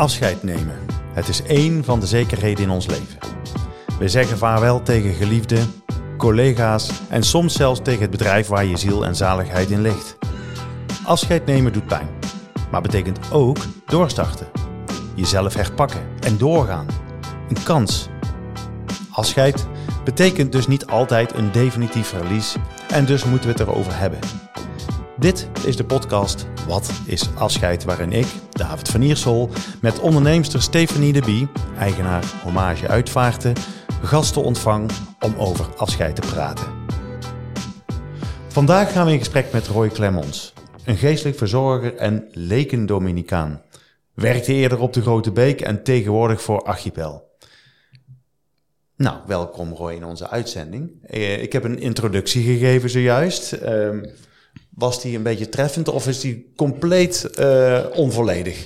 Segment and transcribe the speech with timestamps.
[0.00, 0.78] Afscheid nemen.
[1.12, 3.18] Het is één van de zekerheden in ons leven.
[3.98, 5.72] We zeggen vaarwel tegen geliefden,
[6.16, 10.18] collega's en soms zelfs tegen het bedrijf waar je ziel en zaligheid in ligt.
[11.04, 12.08] Afscheid nemen doet pijn,
[12.70, 14.46] maar betekent ook doorstarten.
[15.14, 16.86] Jezelf herpakken en doorgaan.
[17.48, 18.08] Een kans.
[19.10, 19.66] Afscheid
[20.04, 22.56] betekent dus niet altijd een definitief verlies
[22.88, 24.18] en dus moeten we het erover hebben.
[25.16, 27.84] Dit is de podcast Wat is afscheid?
[27.84, 28.26] Waarin ik,
[28.60, 29.50] David van Iersel,
[29.80, 33.54] met onderneemster Stefanie de Bie, eigenaar Hommage Uitvaarten,
[34.02, 36.66] gasten ontvang om over afscheid te praten.
[38.48, 40.52] Vandaag gaan we in gesprek met Roy Clemons,
[40.84, 43.62] een geestelijk verzorger en leken-Dominicaan.
[44.14, 47.28] Werkte eerder op de Grote Beek en tegenwoordig voor Archipel.
[48.96, 50.90] Nou, welkom Roy in onze uitzending.
[51.02, 53.52] Eh, ik heb een introductie gegeven zojuist.
[54.80, 58.64] Ehm, was die een beetje treffend of is die compleet uh, onvolledig?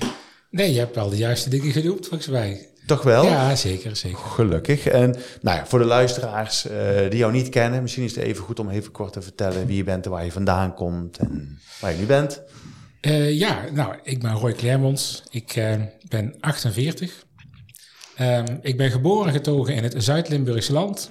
[0.51, 2.69] Nee, je hebt wel de juiste dingen genoemd, volgens mij.
[2.87, 3.25] Toch wel?
[3.25, 4.19] Ja, zeker, zeker.
[4.19, 4.87] Gelukkig.
[4.87, 6.73] En nou ja, voor de luisteraars uh,
[7.11, 9.77] die jou niet kennen, misschien is het even goed om even kort te vertellen wie
[9.77, 12.43] je bent en waar je vandaan komt en waar je nu bent.
[13.01, 15.23] Uh, ja, nou, ik ben Roy Clermons.
[15.31, 15.75] Ik uh,
[16.09, 17.25] ben 48.
[18.21, 21.11] Um, ik ben geboren en getogen in het Zuid-Limburgse land.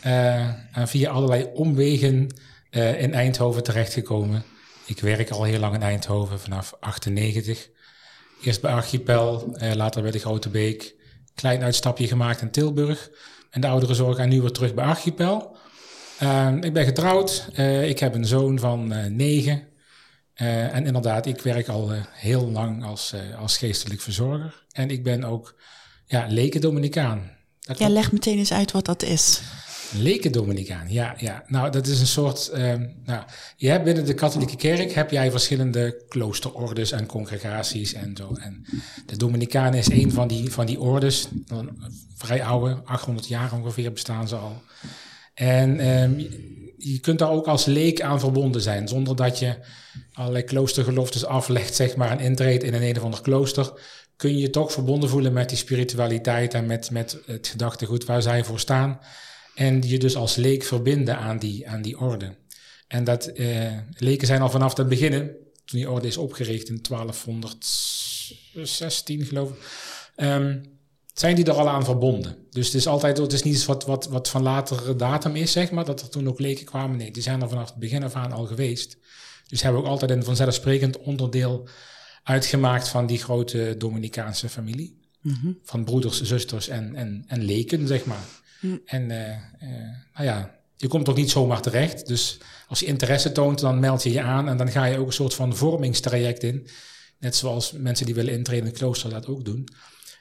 [0.00, 2.28] en via allerlei omwegen
[2.74, 4.44] uh, in Eindhoven terechtgekomen.
[4.86, 7.68] Ik werk al heel lang in Eindhoven, vanaf 98.
[8.42, 10.94] Eerst bij Archipel, uh, later bij de Grote Beek.
[11.34, 13.10] Klein uitstapje gemaakt in Tilburg.
[13.50, 15.56] En de ouderenzorg en nu weer terug bij Archipel.
[16.22, 17.48] Uh, ik ben getrouwd.
[17.56, 18.86] Uh, ik heb een zoon van
[19.16, 19.68] negen.
[20.34, 24.64] en inderdaad, ik werk al heel lang als, als geestelijk verzorger.
[24.72, 25.60] En ik ben ook
[26.06, 27.30] ja, leken Dominicaan.
[27.60, 29.40] Ja, leg meteen eens uit wat dat is.
[29.94, 31.44] Leken Dominicaan, ja, ja.
[31.46, 32.50] Nou, dat is een soort.
[32.54, 33.24] Um, nou,
[33.56, 38.34] je hebt binnen de katholieke kerk heb jij verschillende kloosterordes en congregaties en zo.
[38.40, 38.66] En
[39.06, 41.28] de Dominicanen is een van die, van die ordes.
[42.16, 44.62] Vrij oude, 800 jaar ongeveer bestaan ze al.
[45.34, 46.16] En um,
[46.78, 49.54] je kunt daar ook als leek aan verbonden zijn, zonder dat je
[50.12, 53.72] allerlei kloostergeloftes aflegt, zeg maar, en intreedt in een een of ander klooster.
[54.16, 58.22] Kun je je toch verbonden voelen met die spiritualiteit en met, met het gedachtegoed waar
[58.22, 58.98] zij voor staan.
[59.54, 62.34] En je dus als leek verbinden aan die, aan die orde.
[62.88, 65.10] En dat uh, leken zijn al vanaf het begin,
[65.64, 69.56] toen die orde is opgericht in 1216 geloof ik,
[70.16, 70.72] um,
[71.14, 72.36] zijn die er al aan verbonden.
[72.50, 75.52] Dus het is altijd, het is niet iets wat, wat, wat van latere datum is,
[75.52, 76.96] zeg maar, dat er toen ook leken kwamen.
[76.96, 78.96] Nee, die zijn er vanaf het begin af aan al geweest.
[79.46, 81.68] Dus hebben we ook altijd een vanzelfsprekend onderdeel
[82.22, 84.98] uitgemaakt van die grote Dominicaanse familie.
[85.20, 85.58] Mm -hmm.
[85.62, 88.24] Van broeders, zusters en, en, en leken, zeg maar.
[88.64, 88.76] Hm.
[88.84, 89.68] En uh, uh,
[90.14, 92.06] nou ja, je komt ook niet zomaar terecht.
[92.06, 92.38] Dus
[92.68, 95.12] als je interesse toont, dan meld je je aan en dan ga je ook een
[95.12, 96.68] soort van vormingstraject in.
[97.18, 99.68] Net zoals mensen die willen intreden in het klooster dat ook doen.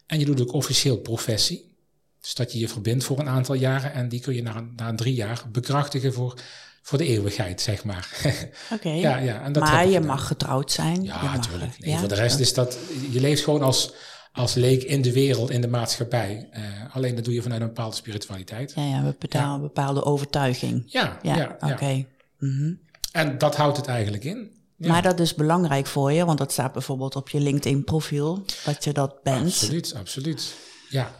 [0.08, 1.76] En je doet ook officieel professie.
[2.22, 4.96] Dus dat je je verbindt voor een aantal jaren en die kun je na, na
[4.96, 6.40] drie jaar bekrachtigen voor,
[6.81, 8.10] voor de eeuwigheid, zeg maar.
[8.24, 9.00] Oké, okay.
[9.00, 11.04] ja, ja, maar je mag getrouwd zijn.
[11.04, 11.80] Ja, natuurlijk.
[11.80, 12.00] Nee, ja?
[12.00, 12.78] Voor de rest is dat,
[13.12, 13.94] je leeft gewoon als
[14.33, 16.49] als leek in de wereld, in de maatschappij.
[16.53, 18.73] Uh, alleen dat doe je vanuit een bepaalde spiritualiteit.
[18.75, 20.83] Ja, ja we betalen een bepaalde overtuiging.
[20.88, 21.73] Ja, ja, ja oké.
[21.73, 22.07] Okay.
[22.39, 22.79] Mm -hmm.
[23.11, 24.51] En dat houdt het eigenlijk in.
[24.77, 24.88] Ja.
[24.88, 28.91] Maar dat is belangrijk voor je, want dat staat bijvoorbeeld op je LinkedIn-profiel, dat je
[28.91, 29.45] dat bent.
[29.45, 30.55] Absoluut, absoluut.
[30.89, 31.15] Ja.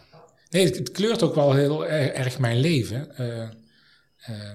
[0.50, 3.12] Nee, het, het kleurt ook wel heel erg mijn leven.
[3.20, 3.50] Uh,
[4.30, 4.52] uh,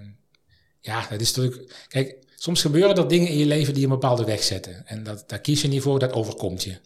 [0.80, 1.84] ja, dat is natuurlijk.
[1.88, 4.86] Kijk, soms gebeuren er dingen in je leven die een bepaalde weg zetten.
[4.86, 6.76] En dat, daar kies je niet voor, dat overkomt je.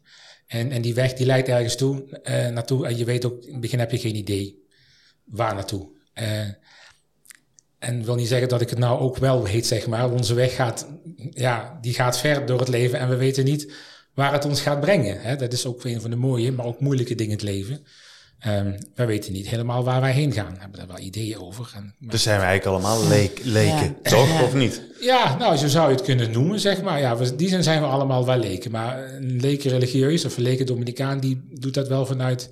[0.47, 2.87] En, en die weg die leidt ergens toe, uh, naartoe.
[2.87, 4.67] En je weet ook, in het begin heb je geen idee
[5.25, 5.89] waar naartoe.
[6.15, 6.49] Uh,
[7.79, 10.11] en wil niet zeggen dat ik het nou ook wel weet, zeg maar.
[10.11, 10.87] Onze weg gaat,
[11.31, 13.73] ja, die gaat ver door het leven en we weten niet
[14.15, 15.21] waar het ons gaat brengen.
[15.21, 15.37] Hè?
[15.37, 17.87] Dat is ook een van de mooie, maar ook moeilijke dingen in het leven.
[18.47, 20.53] Um, wij weten niet helemaal waar wij heen gaan.
[20.53, 21.73] We hebben daar wel ideeën over.
[21.75, 22.11] En, maar...
[22.11, 24.11] Dus zijn we eigenlijk allemaal leek, leken, ja.
[24.11, 24.29] toch?
[24.29, 24.43] Ja.
[24.43, 24.83] Of niet?
[25.01, 27.01] Ja, nou, zo zou je het kunnen noemen, zeg maar.
[27.01, 28.71] Ja, we, die zijn, zijn we allemaal wel leken.
[28.71, 32.51] Maar een leken religieus of een leken Dominicaan, die doet dat wel vanuit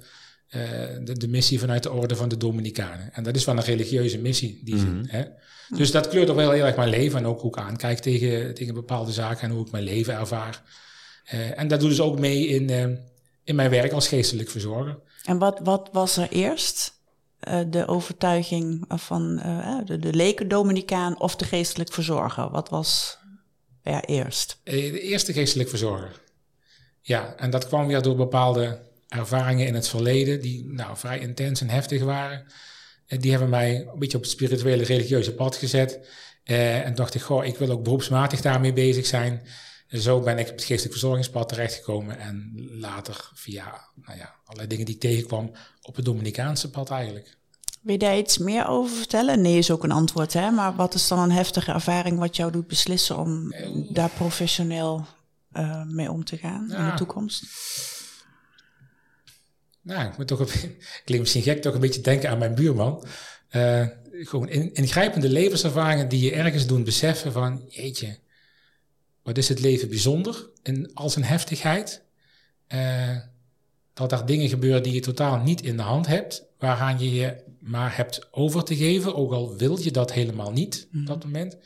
[0.51, 0.63] uh,
[1.05, 3.13] de, de, missie vanuit de orde van de Dominicanen.
[3.13, 4.61] En dat is wel een religieuze missie.
[4.65, 5.05] Die mm -hmm.
[5.07, 5.23] hè?
[5.77, 8.55] Dus dat kleurt toch wel heel erg mijn leven en ook hoe ik aankijk tegen,
[8.55, 10.63] tegen bepaalde zaken en hoe ik mijn leven ervaar.
[11.35, 12.97] Uh, en dat doet dus ook mee in, uh,
[13.45, 14.99] in mijn werk als geestelijk verzorger.
[15.25, 16.99] En wat, wat was er eerst?
[17.49, 22.51] Uh, de overtuiging van uh, de, de leken Dominicaan of de geestelijk verzorger?
[22.51, 23.19] Wat was
[23.83, 24.61] er eerst?
[24.65, 26.21] De eerste geestelijk verzorger.
[27.01, 28.79] Ja, en dat kwam weer door bepaalde
[29.09, 32.47] ervaringen in het verleden die nou, vrij intens en heftig waren.
[33.07, 36.09] En die hebben mij een beetje op het spirituele religieuze pad gezet.
[36.45, 39.43] En dacht ik, goh, ik wil ook beroepsmatig daarmee bezig zijn.
[39.91, 44.69] En zo ben ik op het geestelijk verzorgingspad terechtgekomen en later via nou ja, allerlei
[44.69, 45.53] dingen die ik tegenkwam
[45.83, 47.37] op het Dominicaanse pad eigenlijk.
[47.81, 49.41] Wil je daar iets meer over vertellen?
[49.41, 50.51] Nee is ook een antwoord, hè?
[50.51, 53.55] Maar wat is dan een heftige ervaring wat jou doet beslissen om
[53.93, 55.07] daar professioneel
[55.53, 57.45] uh, mee om te gaan in de toekomst?
[59.83, 60.47] Nou, ik moet toch, een,
[61.05, 63.05] klinkt misschien gek, toch een beetje denken aan mijn buurman.
[63.53, 68.19] Uh, gewoon ingrijpende levenservaringen die je ergens doen beseffen van, jeetje,
[69.31, 72.03] wat is het leven bijzonder in al zijn heftigheid?
[72.69, 73.17] Uh,
[73.93, 77.43] dat er dingen gebeuren die je totaal niet in de hand hebt, waaraan je je
[77.61, 81.27] maar hebt over te geven, ook al wil je dat helemaal niet op dat mhm.
[81.27, 81.57] moment.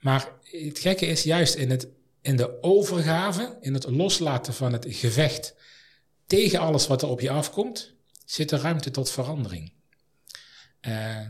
[0.00, 1.88] Maar het gekke is juist in, het,
[2.22, 5.54] in de overgave, in het loslaten van het gevecht
[6.26, 7.94] tegen alles wat er op je afkomt,
[8.24, 9.72] zit er ruimte tot verandering.
[10.88, 11.26] Uh,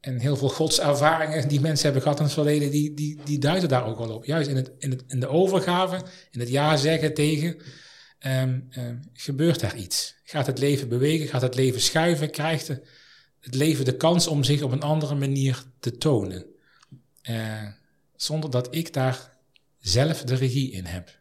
[0.00, 3.68] en heel veel godservaringen die mensen hebben gehad in het verleden, die, die, die duiden
[3.68, 4.24] daar ook wel op.
[4.24, 7.56] Juist in, het, in, het, in de overgave, in het ja zeggen tegen,
[8.26, 10.14] um, um, gebeurt daar iets.
[10.24, 12.68] Gaat het leven bewegen, gaat het leven schuiven, krijgt
[13.40, 16.46] het leven de kans om zich op een andere manier te tonen.
[17.30, 17.66] Uh,
[18.16, 19.36] zonder dat ik daar
[19.78, 21.16] zelf de regie in heb.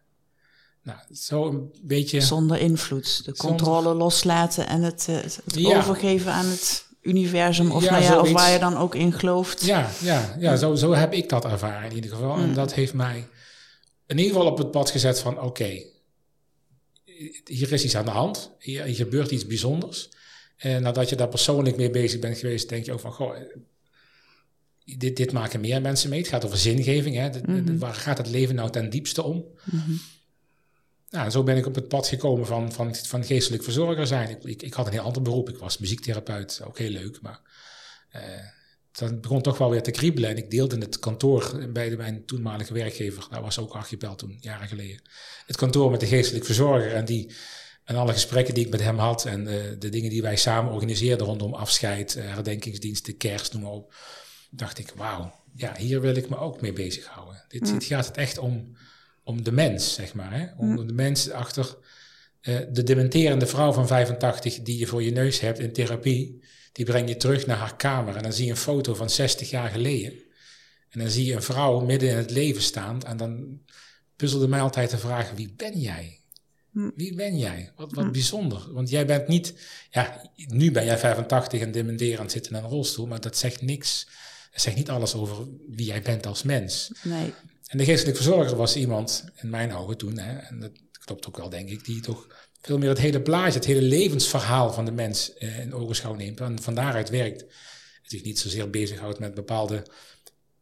[0.83, 2.21] Nou, zo een beetje...
[2.21, 3.25] Zonder invloed.
[3.25, 8.51] De controle loslaten en het, het, overgeven aan het universum of, nou ja, of waar
[8.51, 9.65] je dan ook in gelooft.
[9.65, 12.37] Ja, ja, ja zo, zo heb ik dat ervaren in ieder geval.
[12.37, 12.53] En mm.
[12.53, 13.27] dat heeft mij
[14.07, 15.83] in ieder geval op het pad gezet van oké,
[17.45, 20.09] hier is iets aan de hand, hier, hier, gebeurt iets bijzonders.
[20.57, 23.35] En nadat je daar persoonlijk mee bezig bent geweest, denk je ook van goh,
[24.85, 26.19] dit, dit maken meer mensen mee.
[26.19, 27.15] Het gaat over zingeving.
[27.15, 27.29] Hè?
[27.29, 27.77] Mhm.
[27.77, 29.45] Waar gaat het leven nou ten diepste om?
[29.63, 29.99] Mm
[31.09, 34.29] nou, zo ben ik op het pad gekomen van, van, van geestelijk verzorger zijn.
[34.29, 35.49] Ik, ik, ik had een heel ander beroep.
[35.49, 37.21] Ik was muziektherapeut, ook heel leuk.
[37.21, 37.41] Maar
[38.15, 38.21] uh,
[38.91, 40.29] dat begon toch wel weer te kriebelen.
[40.29, 43.27] En ik deelde het kantoor bij de, mijn toenmalige werkgever.
[43.29, 45.01] Dat was ook Archipel toen, jaren geleden.
[45.45, 46.93] Het kantoor met de geestelijk verzorger.
[46.93, 47.35] En, die,
[47.83, 49.25] en alle gesprekken die ik met hem had.
[49.25, 53.71] En uh, de dingen die wij samen organiseerden rondom afscheid, uh, herdenkingsdiensten, kerst, noem maar
[53.71, 53.95] op.
[54.49, 57.45] Dacht ik, wauw, ja, hier wil ik me ook mee bezighouden.
[57.47, 58.75] Dit, dit gaat het echt om
[59.27, 60.33] om de mens, zeg maar.
[60.33, 60.45] Hè?
[60.57, 60.87] Om hm.
[60.87, 61.77] de mens achter
[62.41, 66.43] uh, de dementerende vrouw van 85 die je voor je neus hebt in therapie.
[66.71, 69.49] Die breng je terug naar haar kamer en dan zie je een foto van 60
[69.49, 70.13] jaar geleden.
[70.89, 73.03] En dan zie je een vrouw midden in het leven staan.
[73.03, 73.59] En dan
[74.15, 76.19] puzzelde mij altijd de vraag, wie ben jij?
[76.71, 76.89] Hm.
[76.95, 77.71] Wie ben jij?
[77.75, 78.11] Wat, wat hm.
[78.11, 78.73] bijzonder.
[78.73, 79.53] Want jij bent niet,
[79.89, 84.07] ja, nu ben jij 85 en dementerend zitten in een rolstoel, maar dat zegt niks.
[84.51, 86.91] Dat zegt niet alles over wie jij bent als mens.
[87.03, 87.33] Nee.
[87.67, 90.71] En de geestelijke verzorger was iemand, in mijn ogen toen, hè, en dat
[91.05, 92.27] klopt ook wel denk ik, die toch
[92.61, 96.39] veel meer het hele plaatje, het hele levensverhaal van de mens eh, in ogenschouw neemt
[96.39, 97.41] en van daaruit werkt.
[97.41, 97.49] En
[98.09, 99.83] zich niet zozeer bezighoudt met bepaalde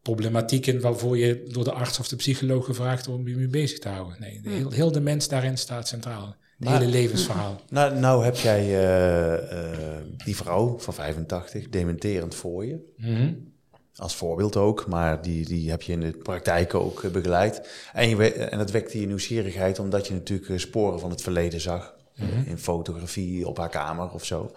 [0.02, 3.80] problematieken waarvoor je door de arts of de psycholoog gevraagd wordt om je mee bezig
[3.80, 4.16] te houden.
[4.20, 6.36] Nee, de, heel, heel, de mens daarin staat centraal.
[6.60, 7.62] Het hele levensverhaal.
[7.70, 12.94] Nou, nou heb jij uh, uh, die vrouw van 85 dementerend voor je.
[12.98, 13.54] Mm
[13.96, 17.70] als voorbeeld ook, maar die, die heb je in de praktijk ook eh, begeleid.
[17.94, 21.62] En, je, en dat wekte je nieuwsgierigheid omdat je natuurlijk eh, sporen van het verleden
[21.62, 21.94] zag.
[22.16, 22.50] Mhm.
[22.50, 24.52] In fotografie op haar kamer of zo.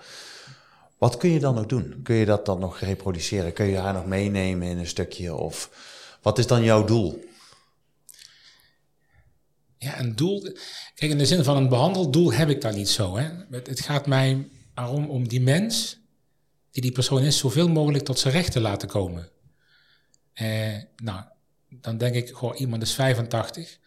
[0.99, 2.01] Wat kun je dan nog doen?
[2.03, 3.53] Kun je dat dan nog reproduceren?
[3.53, 5.35] Kun je haar nog meenemen in een stukje?
[5.35, 5.71] Of
[6.23, 7.25] wat is dan jouw doel?
[9.79, 10.43] Ja, een doel.
[10.95, 13.17] Kijk, in de zin van een behandeldoel heb ik daar niet zo.
[13.17, 13.29] Hè?
[13.51, 16.01] Het gaat mij erom om die mens
[16.81, 19.29] die persoon is, zoveel mogelijk tot zijn recht te laten komen.
[20.33, 21.23] Eh, nou,
[21.69, 23.79] dan denk ik, goh, iemand is 85,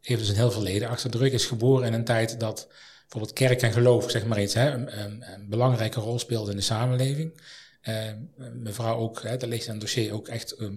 [0.00, 2.68] heeft dus een heel verleden achter de rug, is geboren in een tijd dat
[3.00, 6.62] bijvoorbeeld kerk en geloof, zeg maar iets, hè, een, een, belangrijke rol speelde in de
[6.62, 7.42] samenleving.
[7.88, 8.10] Uh,
[8.54, 10.70] mevrouw ook, hè, daar ligt een dossier, ook echt uh,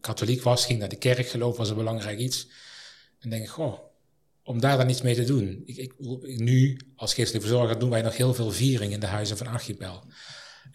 [0.00, 2.48] katholiek was, ging naar de kerk, geloof was een belangrijk iets.
[3.20, 3.78] Dan denk ik, goh,
[4.42, 5.62] om daar dan iets mee te doen.
[5.66, 5.92] Ik,
[6.22, 10.04] nu, als geestelijke verzorger, doen wij nog heel veel viering in de huizen van Archipel.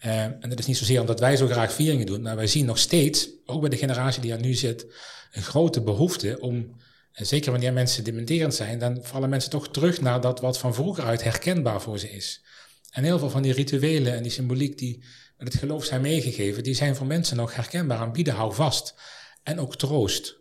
[0.04, 2.66] Uh, en dat is niet zozeer omdat wij zo graag vieringen doen, maar wij zien
[2.66, 4.86] nog steeds, ook bij de generatie die er nu zit,
[5.32, 6.76] een grote behoefte om,
[7.12, 10.74] en zeker wanneer mensen dementerend zijn, dan vallen mensen toch terug naar dat wat van
[10.74, 12.42] vroeger uit herkenbaar voor ze is.
[12.90, 15.04] En heel veel van die rituelen en die symboliek die
[15.38, 18.94] met het geloof zijn meegegeven, die zijn voor mensen nog herkenbaar en bieden hou vast.
[19.42, 20.36] En ook troost.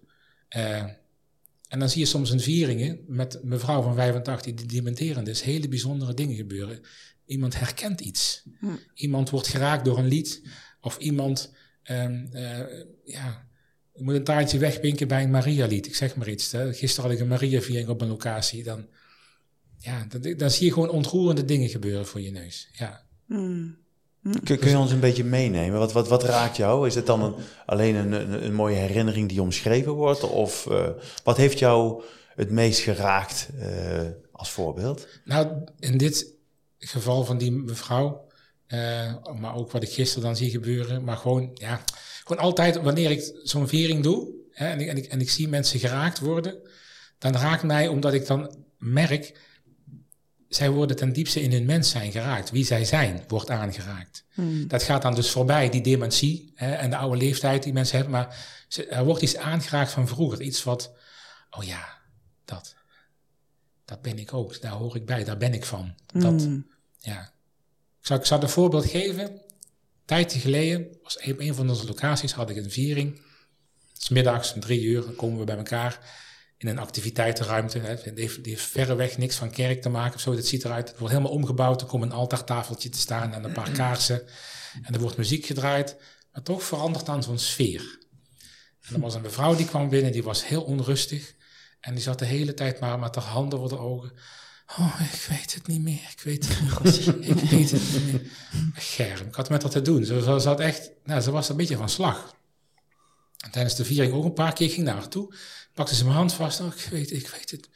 [0.57, 0.83] Uh,
[1.67, 5.67] en dan zie je soms in vieringen met mevrouw van 85 die dementerend is, hele
[5.67, 6.81] bijzondere dingen gebeuren.
[7.25, 8.44] Iemand herkent iets.
[8.60, 8.67] Hm.
[8.94, 10.41] Iemand wordt geraakt door een lied.
[10.82, 11.53] Of iemand
[11.91, 12.60] um, uh,
[13.03, 13.48] ja,
[13.96, 15.86] moet een taartje wegpinken bij een Maria-lied.
[15.86, 16.51] Ik zeg maar iets.
[16.51, 16.74] Hè.
[16.74, 18.63] Gisteren had ik een Maria-viering op een locatie.
[18.63, 18.88] Dan,
[19.77, 22.70] ja, dan, dan, zie je gewoon ontroerende dingen gebeuren voor je neus.
[22.72, 23.05] Ja.
[23.27, 23.67] Hm.
[24.44, 25.79] Kun, kun, je ons een beetje meenemen?
[25.79, 26.88] Wat, wat, wat raakt jou?
[26.88, 27.34] Is het dan een,
[27.65, 30.24] alleen een, een, een, mooie herinnering die omschreven wordt?
[30.24, 30.88] Of uh,
[31.24, 32.03] wat heeft jou
[32.36, 34.01] het meest geraakt uh,
[34.32, 35.08] als voorbeeld?
[35.24, 36.34] Nou, in dit
[36.87, 38.27] geval van die mevrouw,
[38.67, 41.81] uh, maar ook wat ik gisteren dan zie gebeuren, maar gewoon, ja,
[42.23, 45.47] gewoon altijd wanneer ik zo'n viering doe hè, en, ik, en, ik, en ik zie
[45.47, 46.57] mensen geraakt worden,
[47.17, 49.33] dan raakt mij omdat ik dan merk
[50.55, 52.51] zij worden ten diepste in hun mens zijn geraakt.
[52.51, 54.25] Wie zij zijn, wordt aangeraakt.
[54.33, 54.67] Hmm.
[54.67, 58.13] Dat gaat dan dus voorbij, die dementie hè, en de oude leeftijd die mensen hebben.
[58.13, 58.47] Maar
[58.89, 60.41] er wordt iets aangeraakt van vroeger.
[60.41, 60.93] Iets wat,
[61.49, 61.97] oh ja,
[62.45, 62.75] dat.
[63.85, 64.61] Dat ben ik ook.
[64.61, 65.23] Daar hoor ik bij.
[65.23, 65.95] Daar ben ik van.
[66.05, 66.67] Dat, hmm.
[67.05, 67.33] Ja.
[68.00, 69.31] Ik zal, ik een voorbeeld geven.
[69.31, 69.41] Een
[70.05, 73.21] tijdje geleden, was een, een van onze locaties, had ik een viering.
[73.93, 76.00] S middags om drie uur, komen we bij elkaar
[76.57, 77.79] in een activiteitenruimte.
[77.79, 77.95] Hè.
[77.95, 80.35] Die, heeft, die heeft verreweg niks van kerk te maken of zo.
[80.35, 80.88] Dat ziet eruit.
[80.88, 81.81] Het wordt helemaal omgebouwd.
[81.81, 84.27] Er komt een altaartafeltje te staan en een paar kaarsen.
[84.83, 85.97] En er wordt muziek gedraaid.
[86.31, 88.00] Maar toch verandert dan zo'n sfeer.
[88.81, 91.33] En er was een mevrouw die kwam binnen, die was heel onrustig.
[91.79, 94.12] En die zat de hele tijd maar met haar handen voor de ogen.
[94.67, 96.13] Oh, ik weet het niet meer.
[96.17, 97.27] Ik weet het niet meer.
[97.29, 98.22] ik weet het niet meer.
[98.74, 100.05] Germ, ik had met haar te doen.
[100.05, 102.36] Ze, ze, zat echt, nou, ze was een beetje van slag.
[103.39, 105.34] En tijdens de viering ook een paar keer ging naar haar toe
[105.75, 106.60] pakte ze mijn hand vast.
[106.60, 107.69] Oh, ik weet, ik weet het.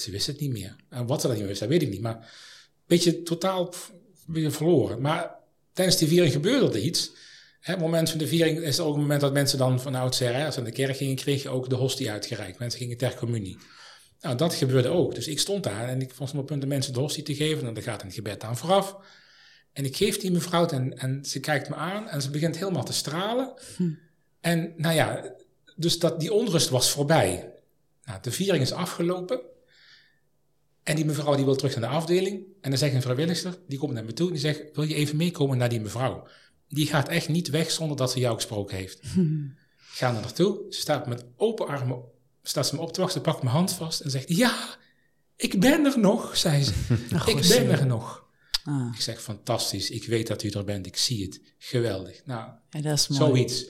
[0.00, 0.76] ze wist het niet meer.
[0.90, 2.00] En wat ze dan niet wist, dat weet ik niet.
[2.00, 2.22] Maar een
[2.86, 3.74] beetje totaal
[4.26, 5.00] weer verloren.
[5.00, 5.34] Maar
[5.72, 7.12] tijdens die viering gebeurde er iets.
[7.60, 10.44] Hè, het moment van de viering is ook een moment dat mensen dan van oudsher,
[10.44, 12.58] als ze naar de kerk gingen, kreeg je ook de hostie uitgereikt.
[12.58, 13.58] Mensen gingen ter communie.
[14.24, 15.14] Nou, dat gebeurde ook.
[15.14, 17.66] Dus ik stond daar en ik vond op punt de mensen de hostie te geven.
[17.66, 18.96] En dan gaat een gebed aan vooraf.
[19.72, 22.84] En ik geef die mevrouw en, en ze kijkt me aan en ze begint helemaal
[22.84, 23.54] te stralen.
[23.76, 23.90] Hm.
[24.40, 25.34] En nou ja,
[25.76, 27.52] dus dat, die onrust was voorbij.
[28.04, 29.40] Nou, de viering is afgelopen.
[30.82, 32.44] En die mevrouw die wil terug naar de afdeling.
[32.60, 34.94] En dan zegt een vrijwilligster, die komt naar me toe en die zegt, wil je
[34.94, 36.26] even meekomen naar die mevrouw?
[36.68, 39.02] Die gaat echt niet weg zonder dat ze jou gesproken heeft.
[39.94, 42.02] Ik ga naar naartoe, ze staat met open armen,
[42.48, 44.54] staat ze me op te wachten, pakt mijn hand vast en zegt, ja,
[45.36, 46.72] ik ben er nog, zei ze.
[47.26, 48.22] ik ben er nog.
[48.64, 48.88] Ah.
[48.94, 51.40] Ik zeg, fantastisch, ik weet dat u er bent, ik zie het.
[51.58, 52.20] Geweldig.
[52.24, 53.20] Nou, ja, dat is mooi.
[53.20, 53.66] zoiets.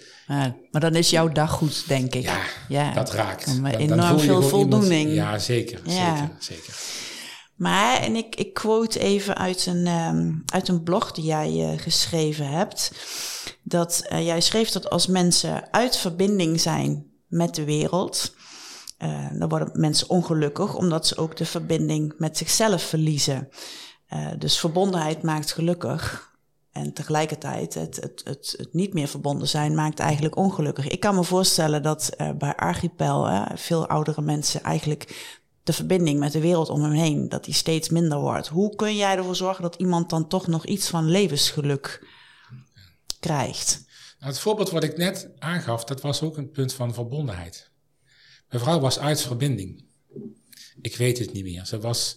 [0.71, 2.23] maar dan is jouw dag goed, denk ik.
[2.23, 2.93] Ja, ja.
[2.93, 3.47] dat raakt.
[3.47, 5.13] Dan, enorm veel voldoening.
[5.13, 6.75] ja, zeker, zeker, zeker.
[7.55, 11.79] Maar, en ik, ik quote even uit een, um, uit een blog die jij uh,
[11.79, 12.93] geschreven hebt.
[13.63, 18.35] Dat uh, jij schreef dat als mensen uit verbinding zijn met de wereld,
[18.99, 23.49] uh, dan worden mensen ongelukkig omdat ze ook de verbinding met zichzelf verliezen.
[24.13, 26.33] Uh, dus verbondenheid maakt gelukkig.
[26.73, 30.89] En tegelijkertijd het, het, het, het, niet meer verbonden zijn maakt eigenlijk ongelukkig.
[30.89, 35.33] Ik kan me voorstellen dat uh, bij Archipel veel oudere mensen eigenlijk
[35.65, 38.49] de verbinding met de wereld om hem heen, dat die steeds minder wordt.
[38.49, 42.09] Hoe kun jij ervoor zorgen dat iemand dan toch nog iets van levensgeluk
[43.21, 43.85] krijgt?
[44.19, 47.71] Nou, het voorbeeld wat ik net aangaf, dat was ook een punt van verbondenheid.
[48.49, 49.85] Mijn vrouw was uit verbinding.
[50.81, 51.65] Ik weet het niet meer.
[51.65, 52.17] Ze was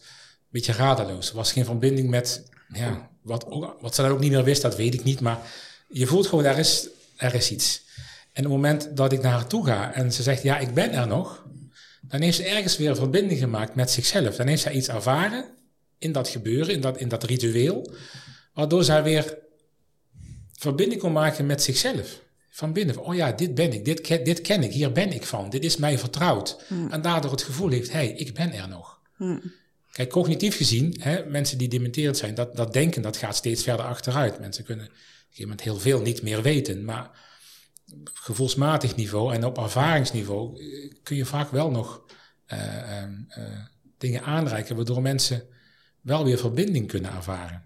[0.49, 1.29] beetje radeloos.
[1.29, 3.45] Er was geen verbinding met, ja, wat,
[3.79, 5.19] wat ze dan ook niet meer wist, dat weet ik niet.
[5.19, 5.39] Maar
[5.89, 7.85] je voelt gewoon, er is, er is iets.
[8.33, 10.73] En op het moment dat ik naar haar toe ga en ze zegt, ja, ik
[10.73, 11.45] ben er nog,
[12.01, 14.35] dan heeft ze ergens weer een verbinding gemaakt met zichzelf.
[14.35, 15.45] Dan heeft zij iets ervaren
[15.97, 17.91] in dat gebeuren, in dat, in dat ritueel,
[18.53, 19.37] waardoor zij weer
[20.53, 22.21] verbinding kon maken met zichzelf.
[22.57, 25.49] Van binnen, oh ja, dit ben ik, dit, dit ken ik, hier ben ik van,
[25.49, 26.63] dit is mij vertrouwd.
[26.67, 26.91] Hmm.
[26.91, 28.99] En daardoor het gevoel heeft, hé, hey, ik ben er nog.
[29.15, 29.41] Hmm.
[29.91, 33.85] Kijk, cognitief gezien, hè, mensen die dementerend zijn, dat, dat denken dat gaat steeds verder
[33.85, 34.39] achteruit.
[34.39, 36.85] Mensen kunnen op een gegeven moment heel veel niet meer weten.
[36.85, 37.09] Maar
[37.91, 42.03] op gevoelsmatig niveau en op ervaringsniveau eh, kun je vaak wel nog
[42.53, 43.03] uh,
[43.37, 43.43] uh,
[43.97, 45.43] dingen aanreiken, waardoor mensen
[46.07, 47.65] wel weer verbinding kunnen ervaren.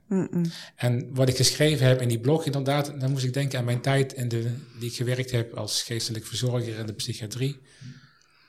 [0.75, 3.81] En wat ik geschreven heb in die blog, inderdaad, dan moest ik denken aan mijn
[3.81, 7.59] tijd in de, die ik gewerkt heb als geestelijk verzorger in de psychiatrie.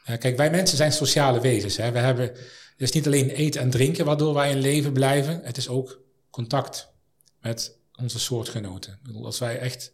[0.05, 1.77] kijk, wij mensen zijn sociale wezens.
[1.77, 1.93] Hè.
[1.93, 2.25] We hebben
[2.83, 5.41] het is niet alleen eten en drinken waardoor wij in leven blijven.
[5.43, 6.89] Het is ook contact
[7.41, 8.93] met onze soortgenoten.
[8.93, 9.93] Ik bedoel, als wij echt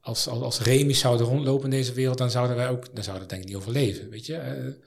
[0.00, 3.26] als, als, als remies zouden rondlopen in deze wereld, dan zouden wij ook, dan zouden
[3.26, 4.10] we denk ik niet overleven.
[4.10, 4.32] Weet je?
[4.34, 4.84] Uh,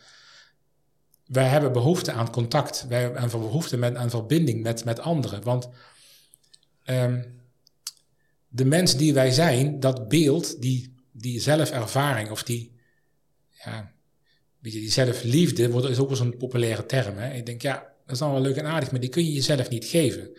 [1.33, 2.85] wij hebben behoefte aan contact.
[2.89, 5.43] Wij hebben behoefte aan verbinding met, met anderen.
[5.43, 5.69] Want
[6.85, 7.41] um,
[8.47, 12.71] de mens die wij zijn, dat beeld, die, die zelfervaring of die,
[13.63, 13.91] ja,
[14.61, 17.17] die zelfliefde is ook wel zo'n populaire term.
[17.17, 17.33] Hè?
[17.33, 19.85] Ik denk, ja, dat is wel leuk en aardig, maar die kun je jezelf niet
[19.85, 20.29] geven.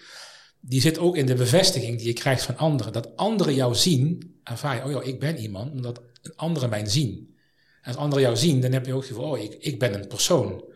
[0.60, 2.92] Die zit ook in de bevestiging die je krijgt van anderen.
[2.92, 6.02] Dat anderen jou zien, ervaar je, oh ja, ik ben iemand, omdat
[6.36, 7.36] anderen mij zien.
[7.82, 9.94] En als anderen jou zien, dan heb je ook het gevoel, oh, ik, ik ben
[9.94, 10.72] een persoon.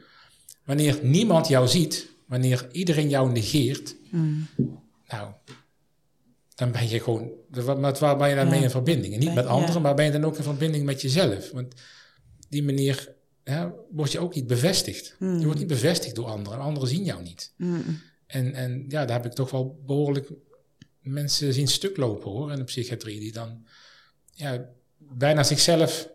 [0.68, 4.46] Wanneer niemand jou ziet, wanneer iedereen jou negeert, mm.
[5.06, 5.32] nou,
[6.54, 7.30] dan ben je gewoon,
[7.78, 8.50] met waar ben je dan Ja.
[8.50, 9.12] mee in verbinding?
[9.12, 9.80] En niet Ben- met anderen, ja.
[9.80, 11.50] maar ben je dan ook in verbinding met jezelf?
[11.50, 11.75] Want
[12.48, 15.14] die manier hè, word je ook niet bevestigd.
[15.18, 15.38] Hmm.
[15.38, 16.58] Je wordt niet bevestigd door anderen.
[16.58, 17.52] Anderen zien jou niet.
[17.56, 18.00] Mm.
[18.26, 20.30] En, en ja, daar heb ik toch wel behoorlijk
[21.00, 23.20] mensen zien stuk lopen hoor, in de psychiatrie.
[23.20, 23.66] Die dan
[24.32, 26.08] ja, bijna zichzelf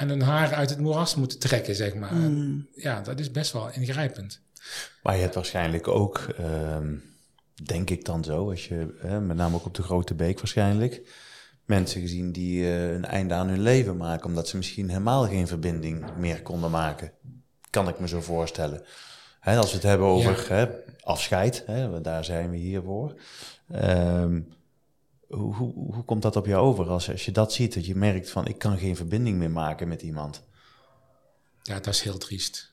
[0.00, 2.10] aan hun haren uit het moeras moeten trekken, zeg maar.
[2.10, 2.66] En Mm.
[2.74, 4.40] ja, dat is best wel ingrijpend.
[5.02, 6.94] Maar je hebt waarschijnlijk ook, ehm,
[7.64, 11.02] denk ik dan zo, als je, hè, met name ook op de Grote Beek waarschijnlijk,
[11.64, 15.46] mensen gezien die eh, een einde aan hun leven maken, omdat ze misschien helemaal geen
[15.46, 17.12] verbinding meer konden maken.
[17.70, 18.82] Kan ik me zo voorstellen.
[19.40, 20.66] Hè, als we het hebben over hè,
[21.00, 23.20] afscheid, hè, daar zijn we hier voor.
[23.70, 24.40] Ehm,
[25.30, 27.94] hoe, hoe, hoe komt dat op jou over als, als je dat ziet, dat je
[27.94, 30.42] merkt van ik kan geen verbinding meer maken met iemand?
[31.62, 32.72] Ja, dat is heel triest.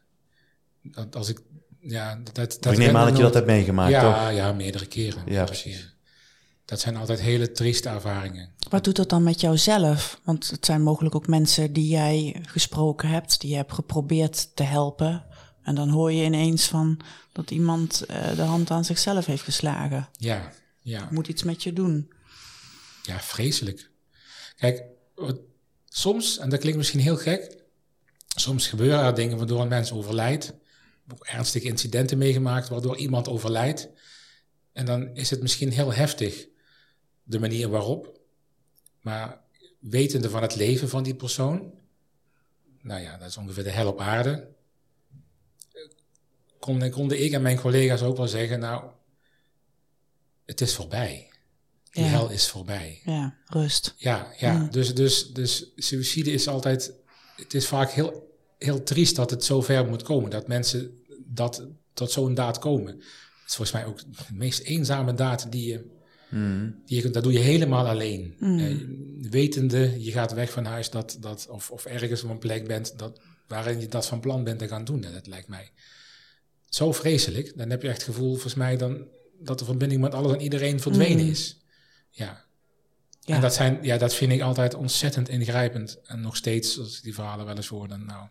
[0.82, 1.42] Dat, als ik,
[1.80, 4.36] ja, dat, dat, ik neem aan dat je dat hebt meegemaakt, ja, toch?
[4.36, 5.22] Ja, meerdere keren.
[5.26, 5.96] Ja, precies.
[6.66, 8.54] Dat zijn altijd hele trieste ervaringen.
[8.70, 10.20] Wat doet dat dan met jouzelf?
[10.24, 14.64] Want het zijn mogelijk ook mensen die jij gesproken hebt, die je hebt geprobeerd te
[14.64, 15.26] helpen.
[15.62, 17.00] En dan hoor je ineens van
[17.32, 20.10] dat iemand eh, de hand aan zichzelf heeft geslagen.
[20.12, 21.08] Ja, ja.
[21.12, 22.12] Moet iets met je doen.
[23.08, 23.90] Ja, vreselijk.
[24.56, 24.84] Kijk,
[25.86, 27.64] soms, en dat klinkt misschien heel gek,
[28.28, 30.54] soms gebeuren er dingen waardoor een mens overlijdt.
[31.12, 33.90] Ook ernstige incidenten meegemaakt waardoor iemand overlijdt.
[34.74, 36.48] En dan is het misschien heel heftig,
[37.24, 38.20] de manier waarop.
[39.02, 39.42] Maar
[39.80, 41.74] wetende van het leven van die persoon,
[42.82, 44.56] nou ja, dat is ongeveer de hel op aarde,
[46.60, 48.92] konden, konden ik en mijn collega's ook wel zeggen, nou,
[50.46, 51.32] het is voorbij.
[51.98, 52.12] Die Ja.
[52.12, 53.02] hel is voorbij.
[53.06, 53.94] Ja, rust.
[53.98, 54.54] Ja, ja.
[54.54, 54.72] Mm.
[54.72, 56.94] Dus, dus, dus suïcide is altijd.
[57.36, 60.30] Het is vaak heel, heel triest dat het zo ver moet komen.
[60.30, 60.92] Dat mensen
[61.26, 62.92] dat, tot zo'n daad komen.
[62.94, 65.96] Het is volgens mij ook de meest eenzame daad die je.
[66.86, 68.36] Die je dat doe je helemaal alleen.
[68.40, 68.60] Mm.
[68.60, 68.76] Eh,
[69.32, 73.00] wetende, je gaat weg van huis dat, dat, of, of ergens op een plek bent
[73.00, 75.04] dat, waarin je dat van plan bent te gaan doen.
[75.04, 75.72] En dat lijkt mij
[76.70, 77.58] zo vreselijk.
[77.58, 79.06] Dan heb je echt het gevoel, volgens mij, dan,
[79.40, 81.32] dat de verbinding met alles en iedereen verdwenen Mm.
[81.32, 81.58] is.
[82.18, 82.46] Ja,
[83.20, 83.36] Ja.
[83.36, 86.00] en dat, zijn, ja, dat vind ik altijd ontzettend ingrijpend.
[86.06, 88.28] En nog steeds, als ik die verhalen wel eens hoor, dan nou...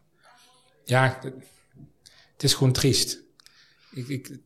[0.84, 1.34] Ja, het-
[2.42, 3.18] is gewoon triest.
[3.90, 4.38] Ik, ik,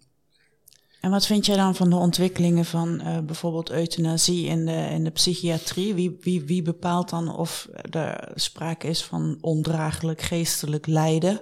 [1.00, 5.05] En wat vind jij dan van de ontwikkelingen van eh, bijvoorbeeld euthanasie in de, in
[5.05, 5.94] de psychiatrie?
[5.94, 11.40] Wie, wie, wie bepaalt dan of er sprake is van ondraaglijk geestelijk lijden?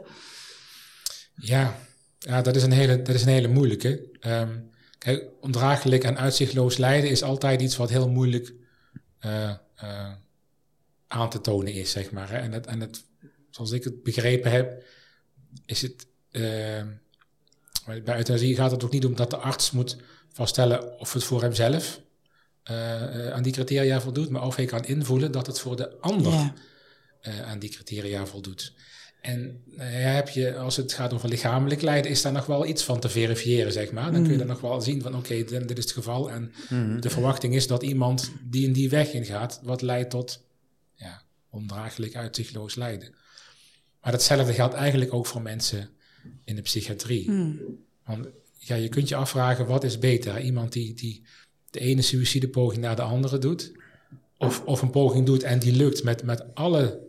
[1.35, 1.79] ja,
[2.19, 4.09] ja dat, is een hele, dat is een hele moeilijke.
[4.21, 4.59] Ehm,
[4.99, 8.53] kijk, ondraaglijk en uitzichtloos lijden is altijd iets wat heel moeilijk
[9.19, 10.13] eh, eh,
[11.07, 12.31] aan te tonen is, zeg maar.
[12.31, 12.37] Hè.
[12.37, 13.05] En, het, en het,
[13.51, 14.85] zoals ik het begrepen heb,
[15.67, 16.07] is het...
[16.31, 16.87] ehm,
[18.05, 19.97] bij euthanasie gaat het ook niet om dat de arts moet
[20.33, 22.01] vaststellen of het voor hemzelf
[23.33, 26.55] aan die criteria voldoet, maar of hij kan invoelen dat het voor de ander Ja.
[27.45, 28.73] aan die criteria voldoet.
[29.21, 32.67] En nou ja, heb je, als het gaat over lichamelijk lijden, is daar nog wel
[32.67, 34.13] iets van te verifiëren, zeg maar.
[34.13, 36.31] Dan kun je er nog wel zien van, oké, dit, dit is het geval.
[36.31, 36.53] En
[37.01, 40.45] de verwachting is dat iemand die in die weg ingaat, wat leidt tot
[40.95, 43.15] ja, ondraaglijk uitzichtloos lijden.
[44.03, 45.91] Maar datzelfde geldt eigenlijk ook voor mensen
[46.45, 47.31] in de psychiatrie.
[48.05, 48.27] Want
[48.59, 50.41] ja, je kunt je afvragen, wat is beter?
[50.41, 51.23] Iemand die, die
[51.71, 53.73] de ene suïcidepoging naar de andere doet,
[54.39, 57.07] of, of een poging doet en die lukt met, met alle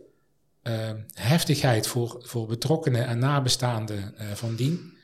[0.62, 4.96] eh, heftigheid voor, voor betrokkenen en nabestaanden eh, van dien.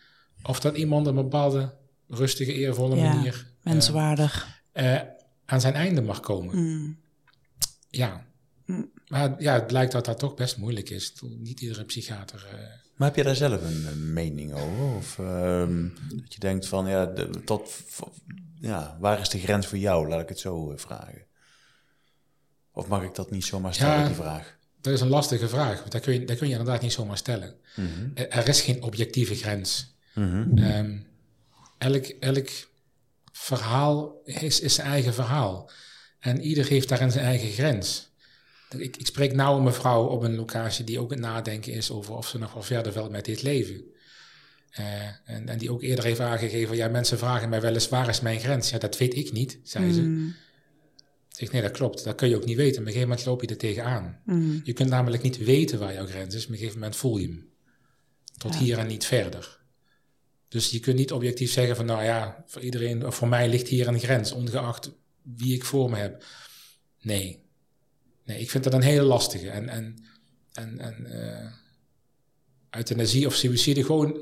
[0.43, 1.75] Of dat iemand op een bepaalde
[2.09, 4.61] rustige, eervolle Ja, manier eh, Menswaardig.
[4.73, 5.01] eh,
[5.45, 6.57] aan zijn einde mag komen.
[6.57, 6.99] Mm.
[7.91, 8.25] Ja.
[9.09, 11.13] Maar ja, het blijkt dat dat toch best moeilijk is.
[11.39, 12.47] Niet iedere psychiater.
[12.53, 12.59] eh,
[12.97, 14.97] Maar heb je daar zelf een, mening over?
[14.97, 17.83] Of ehm, dat je denkt van, ja, de- tot,
[18.61, 20.09] ja, waar is de grens voor jou?
[20.09, 21.25] Laat ik het zo eh, vragen.
[22.73, 24.07] Of mag ik dat niet zomaar stellen, Ja.
[24.07, 24.57] die vraag?
[24.91, 25.79] Dat is een lastige vraag.
[25.79, 27.55] Want dat kun je, dat kun je inderdaad niet zomaar stellen.
[28.15, 29.95] Er- Er is geen objectieve grens.
[30.59, 30.97] Ehm,
[31.79, 32.49] elk, elk
[33.33, 35.71] verhaal is, is zijn eigen verhaal.
[36.21, 38.11] En ieder heeft daarin zijn eigen grens.
[38.79, 42.15] Ik, ik spreek nou een mevrouw op een locatie die ook het nadenken is over
[42.15, 43.81] of ze nog wel verder wil met dit leven.
[44.71, 44.85] Eh,
[45.25, 48.21] en, en die ook eerder heeft aangegeven, ja, mensen vragen mij wel eens, waar is
[48.21, 48.71] mijn grens?
[48.71, 50.01] Ja, dat weet ik niet, zei ze.
[50.01, 50.35] Mm.
[51.37, 52.05] Zeg, nee, dat klopt.
[52.05, 52.81] Dat kun je ook niet weten.
[52.81, 54.21] Op een gegeven moment loop je er tegenaan.
[54.25, 54.61] Mm.
[54.65, 56.45] Je kunt namelijk niet weten waar jouw grens is.
[56.45, 57.49] Op een gegeven moment voel je hem.
[58.37, 58.61] Tot Ja.
[58.61, 59.61] hier en niet verder.
[60.49, 63.69] Dus je kunt niet objectief zeggen van, nou ja, voor iedereen, of voor mij ligt
[63.69, 64.91] hier een grens, ongeacht
[65.23, 66.25] wie ik voor me heb.
[67.01, 67.45] Nee.
[68.25, 69.51] Nee, ik vind dat een hele lastige.
[69.51, 70.05] En, en,
[70.53, 71.53] en, en eh,
[72.71, 74.21] euthanasie of suïcide, gewoon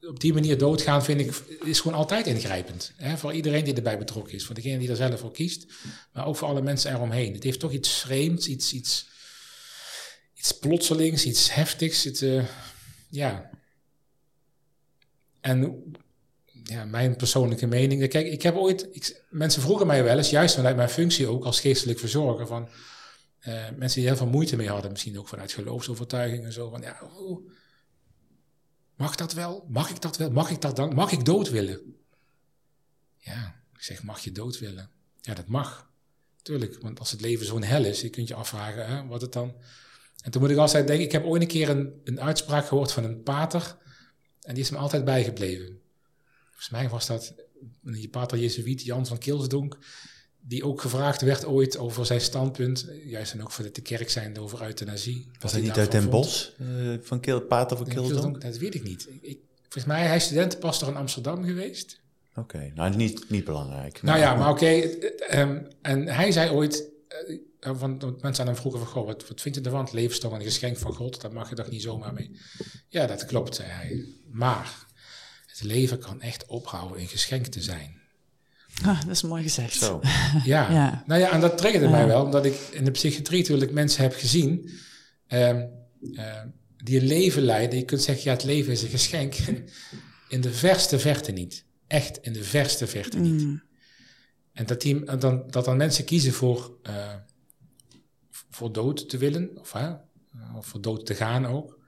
[0.00, 1.34] op die manier doodgaan vind ik,
[1.64, 2.92] is gewoon altijd ingrijpend.
[2.96, 3.16] Hè?
[3.16, 4.44] Voor iedereen die erbij betrokken is.
[4.44, 5.66] Voor degene die er zelf voor kiest.
[6.12, 7.34] Maar ook voor alle mensen eromheen.
[7.34, 9.08] Het heeft toch iets vreemds, iets, iets,
[10.34, 12.04] iets plotselings, iets heftigs.
[12.04, 12.44] Het, uh,
[13.08, 13.50] ja.
[15.40, 15.82] En
[16.64, 18.08] ja, mijn persoonlijke mening.
[18.08, 19.14] Kijk, ik heb ooit.
[19.30, 22.46] Mensen vroegen mij wel eens, juist vanuit mijn functie ook als geestelijk verzorger.
[22.46, 22.68] Van,
[23.48, 26.70] uh, mensen die heel veel moeite mee hadden, misschien ook vanuit geloofsovertuiging en zo.
[26.70, 27.50] Van ja, oh,
[28.98, 29.66] Mag dat wel?
[29.68, 30.30] Mag ik dat wel?
[30.30, 30.94] Mag ik dat dan?
[30.94, 31.96] Mag ik dood willen?
[33.16, 34.90] Ja, ik zeg, mag je dood willen?
[35.20, 35.90] Ja, dat mag.
[36.42, 39.32] Tuurlijk, want als het leven zo'n hel is, je kunt je afvragen hè, wat het
[39.32, 39.54] dan...
[40.22, 42.92] En toen moet ik altijd denken, ik heb ooit een keer een, een uitspraak gehoord
[42.92, 43.76] van een pater,
[44.42, 45.80] en die is me altijd bijgebleven.
[46.46, 47.34] Volgens mij was dat
[47.82, 49.78] die pater Jezuïet Jan van Kilsdonk,
[50.48, 54.40] die ook gevraagd werd ooit over zijn standpunt, juist en ook voor de kerk zijnde
[54.40, 55.26] over euthanasie.
[55.40, 58.40] Was hij niet uit Den Bosch, uh, van Kil, Pater van Kilsdonk?
[58.40, 59.08] Dat weet ik niet.
[59.20, 62.00] Ik, volgens mij hij is studentenpastor in Amsterdam geweest.
[62.30, 62.72] Oké, okay.
[62.74, 64.02] nou niet, niet belangrijk.
[64.02, 64.64] Nou ja, maar oké.
[64.64, 66.84] Okay, um, en hij zei ooit,
[67.60, 69.84] uh, want mensen aan hem vroegen van, goh, wat, wat vind je ervan?
[69.84, 72.30] Het leven is toch een geschenk van God, daar mag je toch niet zomaar mee.
[72.88, 74.04] Ja, dat klopt, zei hij.
[74.30, 74.86] Maar
[75.46, 77.97] het leven kan echt ophouden een geschenk te zijn.
[78.84, 79.74] Ah, dat is mooi gezegd.
[79.74, 80.00] Zo.
[80.44, 80.70] Ja.
[80.72, 81.02] ja.
[81.06, 84.14] nou ja, en dat triggerde mij wel, omdat ik in de psychiatrie natuurlijk mensen heb
[84.14, 84.70] gezien
[85.28, 85.48] uh,
[86.00, 86.42] uh,
[86.76, 87.78] die een leven leiden.
[87.78, 89.34] Je kunt zeggen, ja, het leven is een geschenk.
[90.28, 91.64] in de verste verte niet.
[91.86, 93.42] Echt in de verste verte niet.
[93.42, 93.62] Mm.
[94.52, 97.14] En dat, die, dan, dat dan mensen kiezen voor, uh,
[98.50, 99.90] voor dood te willen, of, hè,
[100.56, 101.78] of voor dood te gaan ook.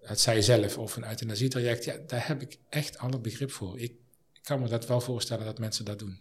[0.00, 3.78] Het zij zelf of een euthanasietraject, ja, daar heb ik echt alle begrip voor.
[3.78, 3.96] Ik, ik
[4.42, 6.18] kan me dat wel voorstellen dat mensen dat doen.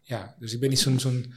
[0.00, 1.32] Ja, dus ik ben niet zo'n zo'n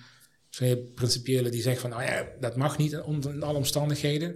[0.49, 4.29] zo'n principiële die zegt van, nou ja, dat mag niet onder alle omstandigheden.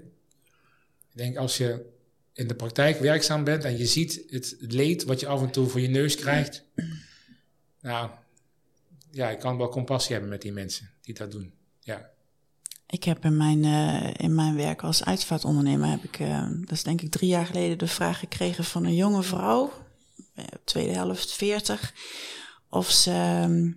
[1.12, 1.86] Ik denk als je
[2.34, 5.68] in de praktijk werkzaam bent en je ziet het leed wat je af en toe
[5.68, 6.64] voor je neus krijgt,
[7.82, 8.10] nou,
[9.12, 11.54] ja, ik kan wel compassie hebben met die mensen die dat doen.
[11.80, 12.10] Ja.
[12.88, 16.84] Ik heb in mijn, uh, in mijn werk als uitvaartondernemer, heb ik, uh, dat is
[16.84, 19.89] denk ik drie jaar geleden, de vraag gekregen van een jonge vrouw eh,
[20.64, 21.94] tweede helft 40,
[22.70, 23.72] of, ze, ehm,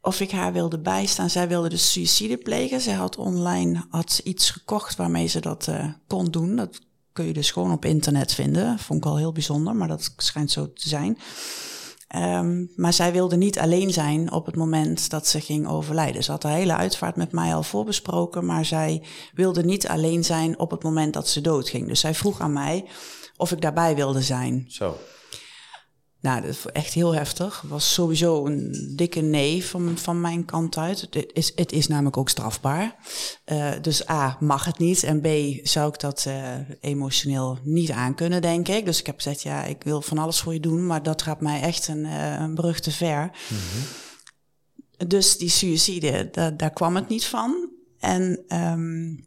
[0.00, 1.30] of ik haar wilde bijstaan.
[1.30, 2.80] Zij wilde dus suïcide plegen.
[2.80, 6.56] Zij had online had iets gekocht waarmee ze dat uh, kon doen.
[6.56, 6.80] Dat
[7.12, 8.78] kun je dus gewoon op internet vinden.
[8.78, 11.18] Vond ik al heel bijzonder, maar dat schijnt zo te zijn.
[12.16, 16.24] Um, maar zij wilde niet alleen zijn op het moment dat ze ging overlijden.
[16.24, 19.02] Ze had de hele uitvaart met mij al voorbesproken, maar zij
[19.34, 21.88] wilde niet alleen zijn op het moment dat ze doodging.
[21.88, 22.84] Dus zij vroeg aan mij
[23.36, 24.64] of ik daarbij wilde zijn.
[24.68, 24.96] Zo.
[26.22, 27.62] Nou, dat is echt heel heftig.
[27.68, 31.00] was sowieso een dikke nee van, van mijn kant uit.
[31.00, 32.96] Het is, het is namelijk ook strafbaar.
[33.46, 35.02] Uh, dus A, mag het niet.
[35.02, 35.26] En B,
[35.66, 38.84] zou ik dat uh, emotioneel niet aankunnen, denk ik.
[38.84, 41.40] Dus ik heb gezegd, ja, ik wil van alles voor je doen, maar dat gaat
[41.40, 43.22] mij echt een, uh, een brug te ver.
[43.22, 45.08] Mm -hmm.
[45.08, 47.70] Dus die suïcide, da daar kwam het niet van.
[47.98, 49.26] En um,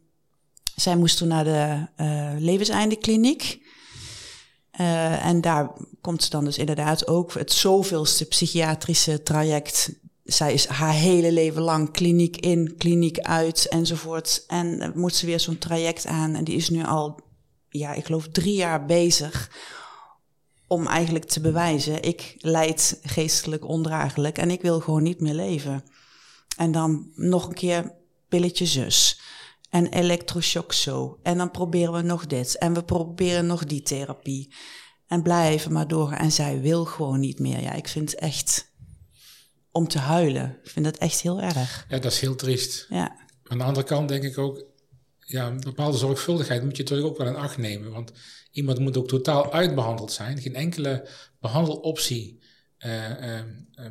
[0.75, 1.87] zij moest toen naar de
[2.39, 3.64] levenseindekliniek.
[4.79, 9.91] Uh, en daar komt ze dan dus inderdaad ook het zoveelste psychiatrische traject.
[10.23, 14.43] Zij is haar hele leven lang kliniek in, kliniek uit enzovoort.
[14.47, 16.35] En uh, moet ze weer zo'n traject aan.
[16.35, 17.19] En die is nu al,
[17.69, 19.51] ja, ik geloof drie jaar bezig
[20.67, 25.83] om eigenlijk te bewijzen: ik leid geestelijk ondraaglijk en ik wil gewoon niet meer leven.
[26.57, 27.91] En dan nog een keer
[28.29, 29.19] pilletje zus.
[29.75, 31.19] En elektroshock zo.
[31.23, 32.57] En dan proberen we nog dit.
[32.57, 34.53] En we proberen nog die therapie.
[35.07, 36.11] En blijven maar door.
[36.11, 37.61] En zij wil gewoon niet meer.
[37.61, 38.73] Ja, ik vind het echt
[39.71, 40.59] om te huilen.
[40.63, 41.85] Ik vind dat echt heel erg.
[41.89, 42.85] Ja, dat is heel triest.
[42.89, 43.15] Ja.
[43.43, 44.65] Aan de andere kant denk ik ook,
[45.19, 47.91] ja, een bepaalde zorgvuldigheid moet je natuurlijk ook wel in acht nemen.
[47.91, 48.11] Want
[48.51, 50.41] iemand moet ook totaal uitbehandeld zijn.
[50.41, 51.09] Geen enkele
[51.39, 52.43] behandeloptie
[52.79, 53.41] uh, uh,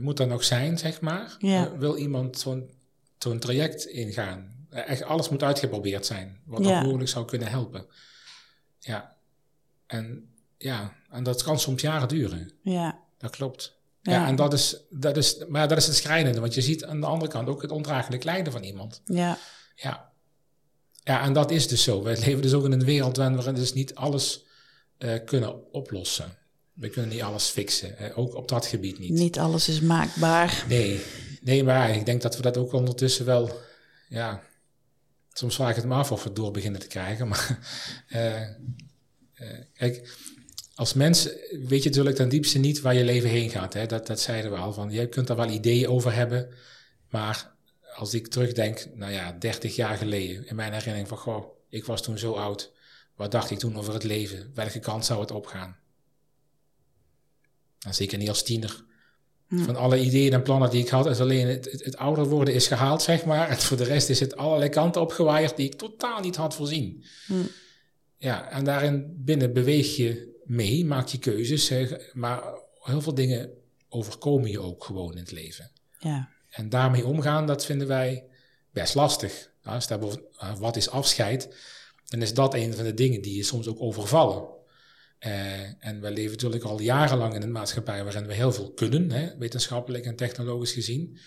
[0.01, 1.37] moet er nog zijn, zeg maar.
[1.39, 1.67] Ja.
[1.73, 2.71] Uh, wil iemand zo'n
[3.19, 4.54] zo'n traject ingaan?
[4.75, 6.83] Echt alles moet uitgeprobeerd zijn, wat ja.
[6.83, 7.87] mogelijk zou kunnen helpen.
[8.79, 9.17] Ja.
[9.87, 12.51] En ja, en dat kan soms jaren duren.
[12.63, 12.99] Ja.
[13.19, 13.79] Dat klopt.
[14.03, 16.85] Ja, ja en dat is, dat is, maar dat is het schrijnende, want je ziet
[16.85, 19.03] aan de andere kant ook het ondraaglijk lijden van iemand.
[19.05, 19.39] Ja.
[19.75, 20.13] Ja.
[21.03, 22.03] Ja, en dat is dus zo.
[22.03, 24.45] We leven dus ook in een wereld waarin we dus niet alles
[24.99, 26.37] uh, kunnen oplossen.
[26.73, 29.11] We kunnen niet alles fixen, ook op dat gebied niet.
[29.11, 30.65] Niet alles is maakbaar.
[30.69, 31.01] Nee,
[31.41, 33.61] nee, maar ik denk dat we dat ook ondertussen wel,
[34.09, 34.43] ja,
[35.35, 37.29] Soms vraag ik het me af of we het door beginnen te krijgen.
[37.29, 37.59] Maar
[38.09, 40.17] uh, uh, kijk,
[40.75, 43.73] als mens weet je natuurlijk ten diepste niet waar je leven heen gaat.
[43.73, 43.87] Hè?
[43.87, 44.73] Dat, dat zeiden we al.
[44.73, 46.49] Van, je kunt daar wel ideeën over hebben.
[47.09, 47.55] Maar
[47.95, 52.03] als ik terugdenk, nou ja, 30 jaar geleden, in mijn herinnering van, goh, ik was
[52.03, 52.73] toen zo oud.
[53.17, 54.51] Wat dacht ik toen over het leven?
[54.55, 55.77] Welke kant zou het opgaan?
[57.79, 58.84] Nou, zeker niet als tiener.
[59.63, 62.55] Van alle ideeën en plannen die ik had, is alleen het, het, het, ouder worden
[62.55, 63.49] is gehaald, zeg maar.
[63.49, 67.05] En voor de rest is het allerlei kanten opgewaaid die ik totaal niet had voorzien.
[68.17, 71.73] Ja, en daarin binnen beweeg je mee, maak je keuzes,
[72.13, 72.43] maar
[72.81, 73.51] heel veel dingen
[73.89, 75.71] overkomen je ook gewoon in het leven.
[75.99, 76.29] Ja.
[76.51, 78.25] En daarmee omgaan, dat vinden wij
[78.71, 79.51] best lastig.
[79.63, 81.49] als het hebben over wat is afscheid,
[82.05, 84.45] dan is dat een van de dingen die je soms ook overvallen.
[85.27, 89.11] Uh, en we leven natuurlijk al jarenlang in een maatschappij waarin we heel veel kunnen,
[89.11, 91.19] hè, wetenschappelijk en technologisch gezien.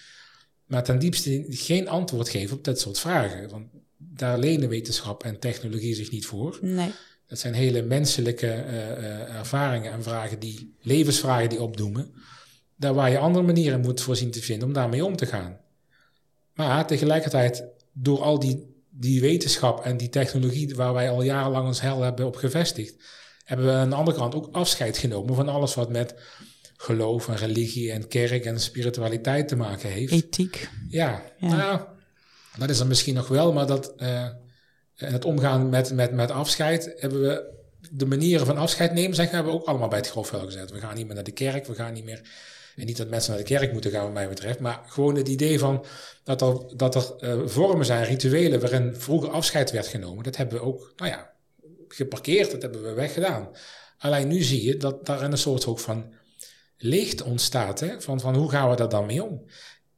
[0.65, 3.50] Maar ten diepste geen antwoord geven op dat soort vragen.
[3.50, 6.60] Want daar lenen wetenschap en technologie zich niet voor.
[6.62, 6.91] Nee.
[7.28, 12.13] Dat zijn hele menselijke uh, uh, ervaringen en vragen die, levensvragen die opdoemen.
[12.76, 15.58] Daar waar je andere manieren moet voorzien te vinden om daarmee om te gaan.
[16.54, 21.82] Maar tegelijkertijd, door al die, die wetenschap en die technologie waar wij al jarenlang ons
[21.82, 22.95] hel hebben op gevestigd,
[23.47, 26.15] hebben we aan de andere kant ook afscheid genomen van alles wat met
[26.77, 30.12] geloof en religie en kerk en spiritualiteit te maken heeft.
[30.12, 30.69] Ethiek.
[30.89, 31.47] Ja, ja.
[31.47, 31.81] nou,
[32.57, 34.27] dat is er misschien nog wel, maar dat, uh,
[34.95, 37.55] het omgaan met, met, met afscheid hebben we
[37.91, 40.71] de manieren van afscheid nemen, zeggen, hebben we ook allemaal bij het grofvel gezet.
[40.71, 42.21] We gaan niet meer naar de kerk, we gaan niet meer.
[42.75, 45.27] En niet dat mensen naar de kerk moeten gaan, wat mij betreft, maar gewoon het
[45.27, 45.86] idee van
[46.23, 50.23] dat er, dat er uh, vormen zijn, rituelen waarin vroeger afscheid werd genomen.
[50.23, 51.36] Dat hebben we ook, nou ja,
[51.88, 53.50] geparkeerd, dat hebben we weggedaan.
[53.97, 56.13] Alleen nu zie je dat daar een soort ook van
[56.78, 57.80] licht ontstaat.
[57.80, 58.02] Hè?
[58.02, 59.45] Van, van hoe gaan we daar dan mee om?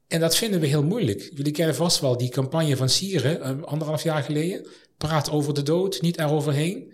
[0.08, 1.32] En dat vinden we heel moeilijk.
[1.34, 4.68] Jullie kennen vast wel die campagne van Sieren, anderhalf jaar geleden.
[4.98, 6.94] Praat over de dood, niet eroverheen.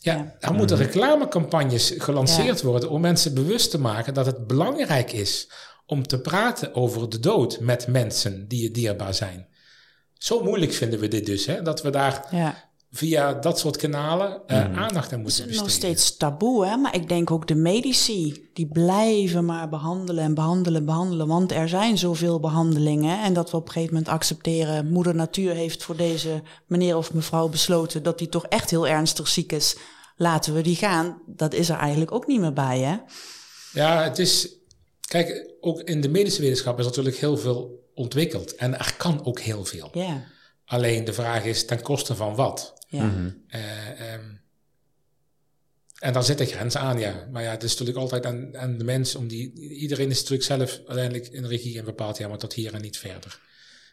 [0.00, 0.36] Ja, ja.
[0.40, 0.86] er moeten mhm.
[0.86, 5.50] reclamecampagnes gelanceerd worden om mensen bewust te maken dat het belangrijk is
[5.86, 9.46] om te praten over de dood met mensen die je dierbaar zijn.
[10.14, 11.62] Zo moeilijk vinden we dit dus, hè?
[11.62, 15.46] dat we daar ja via dat soort kanalen uh, aandacht aan moeten besteden.
[15.46, 16.76] Het is nog steeds taboe, hè?
[16.76, 21.26] maar ik denk ook de medici, die blijven maar behandelen en behandelen, behandelen.
[21.26, 25.54] Want er zijn zoveel behandelingen en dat we op een gegeven moment accepteren, moeder natuur
[25.54, 29.76] heeft voor deze meneer of mevrouw besloten dat die toch echt heel ernstig ziek is.
[30.16, 31.22] Laten we die gaan.
[31.26, 32.96] Dat is er eigenlijk ook niet meer bij, hè?
[33.72, 34.48] Ja, het is,
[35.00, 39.40] kijk, ook in de medische wetenschap is natuurlijk heel veel ontwikkeld en er kan ook
[39.40, 39.88] heel veel.
[39.92, 40.24] Ja.
[40.72, 42.74] Alleen de vraag is ten koste van wat?
[42.88, 43.04] Ja.
[43.04, 43.30] Mhm.
[43.48, 44.40] Uh, um,
[45.98, 47.28] en dan zit er grenzen aan, ja.
[47.30, 49.52] Maar ja, het is natuurlijk altijd aan, aan de mens om die.
[49.60, 52.98] Iedereen is natuurlijk zelf uiteindelijk in regie en bepaalt, ja, maar tot hier en niet
[52.98, 53.40] verder.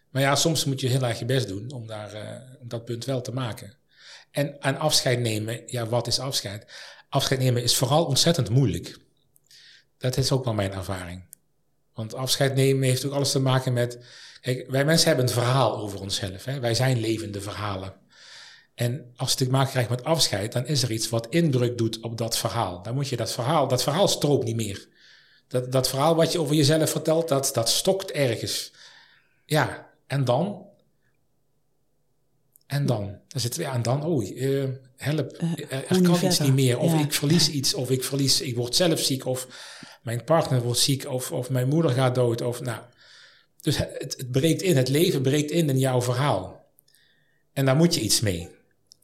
[0.09, 2.85] Maar ja, soms moet je heel erg je best doen om, daar, uh, om dat
[2.85, 3.77] punt wel te maken.
[4.31, 6.65] En aan afscheid nemen, ja, wat is afscheid?
[7.09, 8.97] Afscheid nemen is vooral ontzettend moeilijk.
[9.97, 11.23] Dat is ook wel mijn ervaring.
[11.93, 13.99] Want afscheid nemen heeft ook alles te maken met.
[14.41, 16.45] Kijk, wij mensen hebben een verhaal over onszelf.
[16.45, 16.60] Hè?
[16.60, 17.93] Wij zijn levende verhalen.
[18.75, 21.99] En als je te maken krijgt met afscheid, dan is er iets wat indruk doet
[21.99, 22.82] op dat verhaal.
[22.82, 24.88] Dan moet je dat verhaal, dat verhaal stroopt niet meer.
[25.47, 28.71] Dat, dat verhaal wat je over jezelf vertelt, dat, dat stokt ergens.
[29.45, 30.65] Ja, en dan?
[32.67, 33.17] En dan?
[33.28, 36.78] Dan zitten we aan dan, oh, uh, help, uh, er kan iets niet meer.
[36.78, 39.47] Of ik verlies iets, of ik verlies, ik word zelf ziek, of
[40.02, 42.41] mijn partner wordt ziek, of, of mijn moeder gaat dood.
[42.41, 42.82] Of, nou.
[43.61, 46.73] Dus het, het breekt in, het leven breekt in in jouw verhaal.
[47.53, 48.49] En daar moet je iets mee.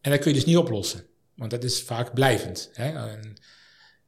[0.02, 2.70] En dat kun je dus niet oplossen, want dat is vaak blijvend.
[2.74, 3.10] Hè?
[3.10, 3.36] En,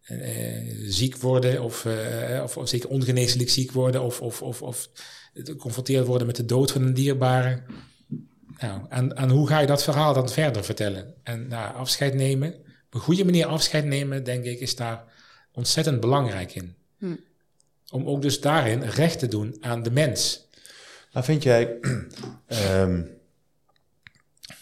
[0.09, 4.89] uh, ziek worden of, uh, of, of, zeker ongeneeslijk ziek worden of, of, of, of
[5.33, 7.63] geconfronteerd worden met de dood van een dierbare.
[8.59, 11.13] Nou, en, en hoe ga je dat verhaal dan verder vertellen?
[11.23, 12.53] En nou, afscheid nemen,
[12.85, 15.03] op een goede manier afscheid nemen, denk ik, is daar
[15.51, 16.75] ontzettend belangrijk in.
[16.97, 17.15] Hm.
[17.91, 20.47] Om ook dus daarin recht te doen aan de mens.
[21.13, 21.79] Maar vind jij,
[22.75, 23.09] um,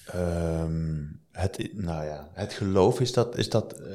[0.16, 3.88] um, het, nou ja, het geloof, is dat, is dat uh,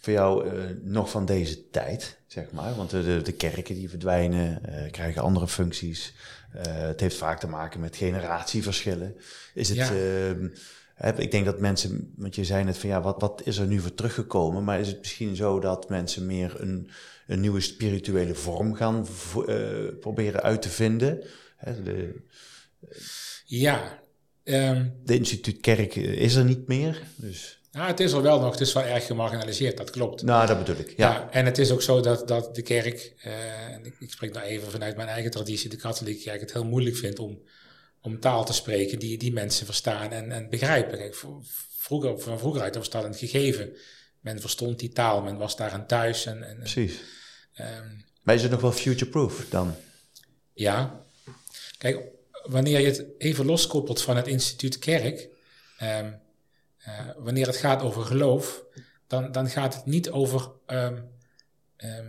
[0.00, 2.74] voor jou uh, nog van deze tijd, zeg maar?
[2.74, 6.14] Want de, de kerken die verdwijnen, uh, krijgen andere functies.
[6.56, 9.16] Uh, het heeft vaak te maken met generatieverschillen.
[9.54, 9.78] Is het...
[9.78, 9.90] Ja.
[9.90, 10.48] Ehm,
[11.20, 13.80] ik denk dat mensen, want je zei net van ja, wat, wat is er nu
[13.80, 14.64] voor teruggekomen?
[14.64, 16.90] Maar is het misschien zo dat mensen meer een,
[17.28, 19.06] een nieuwe spirituele vorm gaan
[20.00, 21.24] proberen uit te vinden?
[21.56, 22.22] Hè, de,
[23.44, 24.02] ja,
[24.48, 27.02] Um, de instituut Kerk is er niet meer.
[27.16, 27.60] Dus.
[27.70, 28.50] Ja, het is er wel nog.
[28.50, 30.22] Het is wel erg gemarginaliseerd, dat klopt.
[30.22, 30.94] Nou, dat bedoel ik.
[30.96, 31.12] Ja.
[31.12, 34.46] ja en het is ook zo dat, dat de kerk, uh, ik, ik, spreek nou
[34.46, 37.42] even vanuit mijn eigen traditie, de katholieke kerk, het heel moeilijk vindt om,
[38.02, 40.98] om taal te spreken die, die mensen verstaan en, en begrijpen.
[40.98, 41.24] Kijk,
[41.78, 43.76] vroeger, van vroeger uit was dat een gegeven.
[44.20, 46.26] Men verstond die taal, men was daar aan thuis.
[46.26, 47.00] En, en, Precies.
[47.60, 49.74] Um, maar is het nog wel future-proof dan?
[50.52, 51.00] Ja.
[51.78, 52.00] Kijk,
[52.42, 55.28] wanneer je het even loskoppelt van het instituut kerk,
[55.82, 56.20] um,
[56.88, 58.64] uh, wanneer het gaat over geloof,
[59.06, 61.10] dan, dan gaat het niet over um,
[61.76, 62.06] ehm,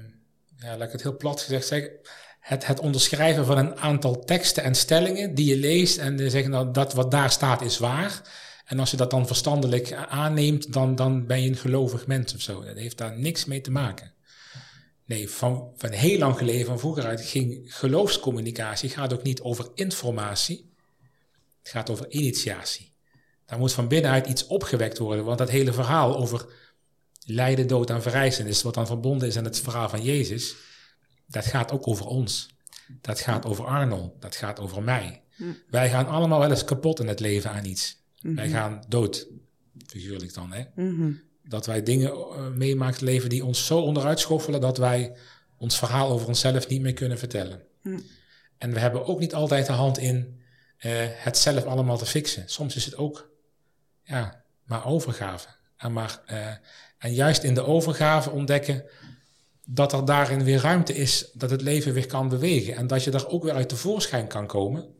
[0.57, 1.91] ja, laat ik het heel plat gezegd zeggen,
[2.39, 6.73] het, het onderschrijven van een aantal teksten en stellingen die je leest en zeggen dat,
[6.73, 8.21] dat wat daar staat is waar.
[8.65, 12.41] En als je dat dan verstandelijk aanneemt, dan, dan ben je een gelovig mens of
[12.41, 12.63] zo.
[12.63, 14.13] Dat heeft daar niks mee te maken.
[15.10, 19.67] Nee, van, van heel lang geleden, van vroeger uit, ging geloofscommunicatie gaat ook niet over
[19.74, 20.74] informatie.
[21.62, 22.93] Het gaat over initiatie.
[23.45, 26.54] Daar moet van binnenuit iets opgewekt worden, want dat hele verhaal over
[27.26, 30.56] lijden, dood en verrijzenis, wat dan verbonden is aan het verhaal van Jezus,
[31.26, 32.50] dat gaat ook over ons.
[33.02, 35.22] Dat gaat over Arnold, dat gaat over mij.
[35.36, 35.43] Hm.
[35.69, 38.04] Wij gaan allemaal wel eens kapot in het leven aan iets.
[38.22, 38.56] Wij mhm.
[38.56, 39.28] gaan dood,
[39.88, 40.52] figuurlijk dan.
[40.52, 40.63] Hè?
[40.76, 41.12] Mhm.
[41.49, 45.15] Dat wij dingen uh, meemaken leven die ons zo onderuit schoffelen dat wij
[45.57, 47.62] ons verhaal over onszelf niet meer kunnen vertellen.
[47.81, 47.99] Mhm.
[48.57, 50.41] En we hebben ook niet altijd de hand in
[50.79, 52.43] uh, het zelf allemaal te fixen.
[52.45, 53.29] Soms is het ook
[54.03, 55.47] ja, maar overgave.
[55.77, 56.47] En, maar, uh,
[56.97, 58.85] en juist in de overgave ontdekken
[59.65, 62.75] dat er daarin weer ruimte is, dat het leven weer kan bewegen.
[62.75, 64.98] En dat je daar ook weer uit tevoorschijn kan komen.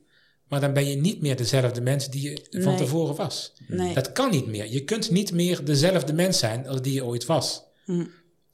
[0.50, 3.54] Maar dan ben je niet meer dezelfde mens die je van tevoren was.
[3.68, 3.94] Nee.
[3.94, 4.72] Dat kan niet meer.
[4.72, 7.64] Je kunt niet meer dezelfde mens zijn als die je ooit was.
[7.86, 8.06] Hm.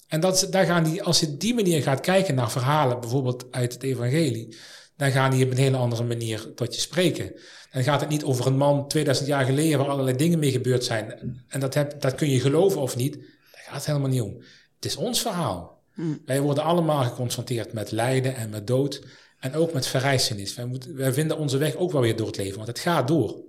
[0.07, 3.73] En dat, daar gaan die, als je die manier gaat kijken naar verhalen, bijvoorbeeld uit
[3.73, 4.57] het evangelie,
[4.97, 7.33] dan gaan die op een hele andere manier tot je spreken.
[7.71, 10.83] Dan gaat het niet over een man 2000 jaar geleden waar allerlei dingen mee gebeurd
[10.83, 11.35] zijn.
[11.47, 13.13] En dat, heb, dat kun je geloven of niet.
[13.13, 14.37] Daar gaat het helemaal niet om.
[14.75, 15.81] Het is ons verhaal.
[15.93, 16.01] Hm.
[16.25, 19.01] Wij worden allemaal geconfronteerd met lijden en met dood.
[19.45, 20.55] En ook met verrijzenis.
[20.55, 23.43] Wij, wij vinden onze weg ook wel weer door het leven, want het gaat door.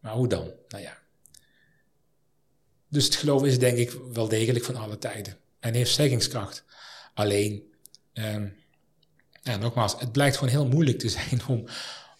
[0.00, 0.52] Maar hoe dan?
[0.68, 0.98] Nou ja.
[2.88, 5.36] Dus het geloof is denk ik wel degelijk van alle tijden.
[5.60, 6.64] En heeft zeggingskracht.
[7.14, 7.62] Alleen,
[8.12, 8.48] ehm,
[9.60, 11.64] nogmaals, het blijkt gewoon heel moeilijk te zijn om,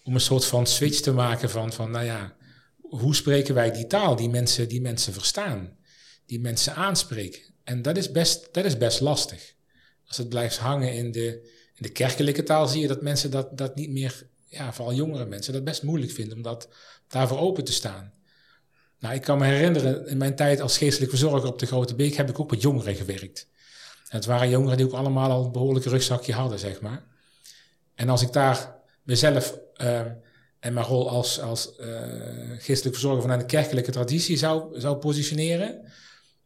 [0.03, 2.35] om een soort van switch te maken van, van, nou ja,
[2.81, 5.77] hoe spreken wij die taal die mensen, die mensen verstaan,
[6.25, 7.41] die mensen aanspreken?
[7.63, 9.53] En dat is best, dat is best lastig.
[10.07, 13.57] Als het blijft hangen in de, in de kerkelijke taal zie je dat mensen dat,
[13.57, 16.67] dat niet meer, ja, vooral jongere mensen, dat best moeilijk vinden om dat,
[17.07, 18.13] daarvoor open te staan.
[18.99, 22.15] Nou, ik kan me herinneren, in mijn tijd als geestelijk verzorger op de Grote Beek
[22.15, 23.47] heb ik ook met jongeren gewerkt.
[24.09, 27.03] En het waren jongeren die ook allemaal al een behoorlijk rugzakje hadden, zeg maar.
[27.95, 29.99] En als ik daar mezelf uh,
[30.59, 31.87] en mijn rol als, als uh,
[32.57, 35.91] geestelijk verzorger vanuit de kerkelijke traditie zou, zou positioneren,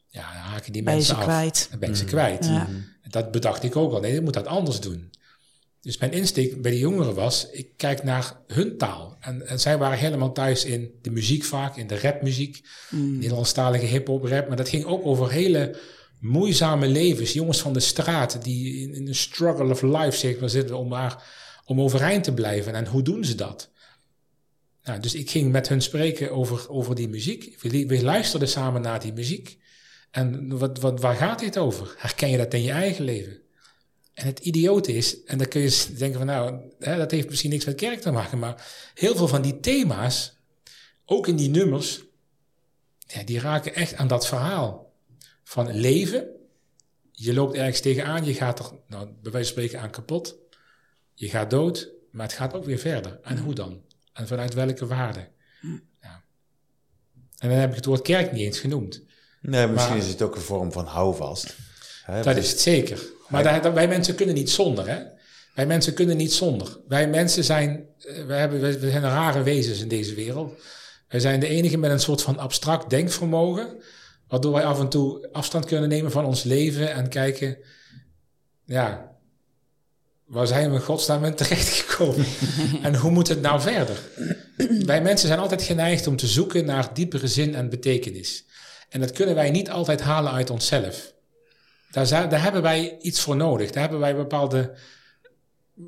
[0.07, 1.23] ja, dan haken die mensen af.
[1.23, 1.67] Kwijt.
[1.69, 2.09] Dan ben ik ze mm.
[2.09, 2.45] kwijt.
[2.45, 2.67] Ja.
[3.07, 3.99] Dat bedacht ik ook al.
[3.99, 5.11] Nee, ik moet dat anders doen.
[5.81, 9.17] Dus mijn insteek bij de jongeren was, ik kijk naar hun taal.
[9.19, 13.17] En, en zij waren helemaal thuis in de muziek vaak, in de rapmuziek, mm.
[13.17, 14.47] Nederlandstalige hip-hop rap.
[14.47, 15.79] Maar dat ging ook over hele
[16.19, 17.33] moeizame levens.
[17.33, 20.87] Jongens van de straat die in, in een struggle of life zeg maar, zitten om,
[20.87, 21.23] maar,
[21.65, 22.73] om overeind te blijven.
[22.73, 23.69] En hoe doen ze dat?
[24.83, 27.55] Nou, dus ik ging met hun spreken over, over die muziek.
[27.61, 29.57] We, we luisterden samen naar die muziek.
[30.11, 31.95] En wat, wat, waar gaat dit over?
[31.97, 33.41] Herken je dat in je eigen leven?
[34.19, 37.49] En het idiote is, en dan kun je denken van nou, hè, dat heeft misschien
[37.49, 40.37] niks met kerk te maken, maar heel veel van die thema's,
[41.05, 42.03] ook in die nummers,
[42.97, 44.93] ja, die raken echt aan dat verhaal
[45.43, 46.27] van leven.
[47.11, 50.35] Je loopt ergens tegenaan, je gaat er, nou, bij wijze van spreken, aan kapot.
[51.13, 53.19] Je gaat dood, maar het gaat ook weer verder.
[53.23, 53.81] En hoe dan?
[54.13, 55.27] En vanuit welke waarde?
[56.01, 56.23] Ja.
[57.37, 59.03] En dan heb ik het woord kerk niet eens genoemd.
[59.41, 61.55] Nee, misschien is het ook een vorm van houvast.
[62.09, 62.23] Hè?
[62.23, 62.99] Dat is het zeker.
[63.27, 64.99] Maar wij mensen kunnen niet zonder, hè?
[65.55, 66.79] Wij mensen kunnen niet zonder.
[66.87, 70.61] Wij mensen zijn, eh, wij, hebben, wij zijn rare wezens in deze wereld.
[71.07, 73.67] Wij zijn de enige met een soort van abstract denkvermogen,
[74.27, 77.57] waardoor wij af en toe afstand kunnen nemen van ons leven en kijken,
[78.65, 79.11] ja,
[80.25, 82.25] waar zijn we in godsnaam terechtgekomen?
[82.83, 83.97] en hoe moet het nou verder?
[84.85, 88.45] wij mensen zijn altijd geneigd om te zoeken naar diepere zin en betekenis.
[88.89, 91.13] En dat kunnen wij niet altijd halen uit onszelf.
[91.91, 93.71] Daar, daar hebben wij iets voor nodig.
[93.71, 94.75] Daar hebben wij bepaalde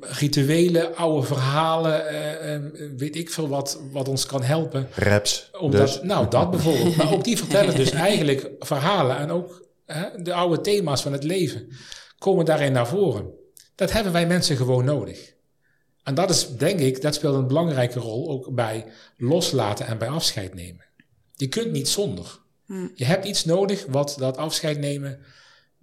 [0.00, 2.62] rituelen, oude verhalen, eh, eh,
[2.96, 4.88] weet ik veel wat, wat ons kan helpen.
[4.94, 5.50] Raps.
[5.58, 6.02] Omdat, dus.
[6.02, 6.96] Nou, dat bijvoorbeeld.
[6.96, 11.24] maar ook die vertellen dus eigenlijk verhalen en ook hè, de oude thema's van het
[11.24, 11.68] leven
[12.18, 13.30] komen daarin naar voren.
[13.74, 15.34] Dat hebben wij mensen gewoon nodig.
[16.02, 20.08] En dat is, denk ik, dat speelt een belangrijke rol ook bij loslaten en bij
[20.08, 20.84] afscheid nemen.
[21.34, 22.40] Je kunt niet zonder.
[22.66, 22.88] Hm.
[22.94, 25.18] Je hebt iets nodig wat dat afscheid nemen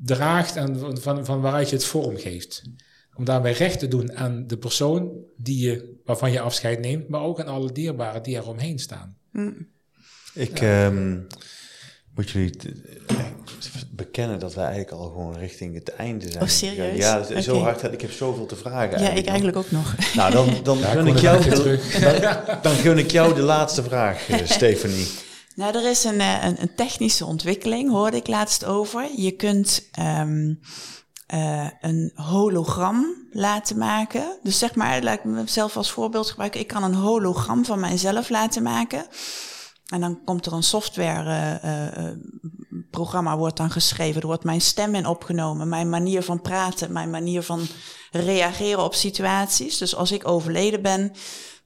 [0.04, 2.62] draagt en van, van waaruit je het vorm geeft.
[3.16, 7.22] Om daarbij recht te doen aan de persoon die je, waarvan je afscheid neemt, maar
[7.22, 9.18] ook aan alle dierbaren die er omheen staan.
[9.32, 9.52] Hm.
[10.34, 11.20] Ik ehm,
[12.16, 12.56] moet jullie
[13.92, 16.44] bekennen dat wij eigenlijk al gewoon richting het einde zijn.
[16.44, 16.98] Oh, serieus?
[16.98, 17.94] Ja, zo hard.
[17.94, 19.02] Ik heb zoveel te vragen.
[19.02, 19.96] Ja, ik eigenlijk ook nog.
[20.16, 21.80] Nou, dan, dan, gun ik jou, de,
[22.22, 25.08] dan, dan gun ik jou de laatste vraag, uh, Stephanie.
[25.60, 29.10] Nou, er is een, eh, een, een, technische ontwikkeling, hoorde ik laatst over.
[29.16, 30.60] Je kunt um,
[31.26, 34.40] eh, een hologram laten maken.
[34.44, 36.60] Dus zeg maar, laat ik mezelf als voorbeeld gebruiken.
[36.60, 39.08] Ik kan een hologram van mijzelf laten maken.
[39.88, 44.22] En dan komt er een softwareprogramma, wordt dan geschreven.
[44.22, 47.68] Er wordt mijn stem in opgenomen, mijn manier van praten, mijn manier van
[48.12, 49.78] reageren op situaties.
[49.78, 51.12] Dus als ik overleden ben,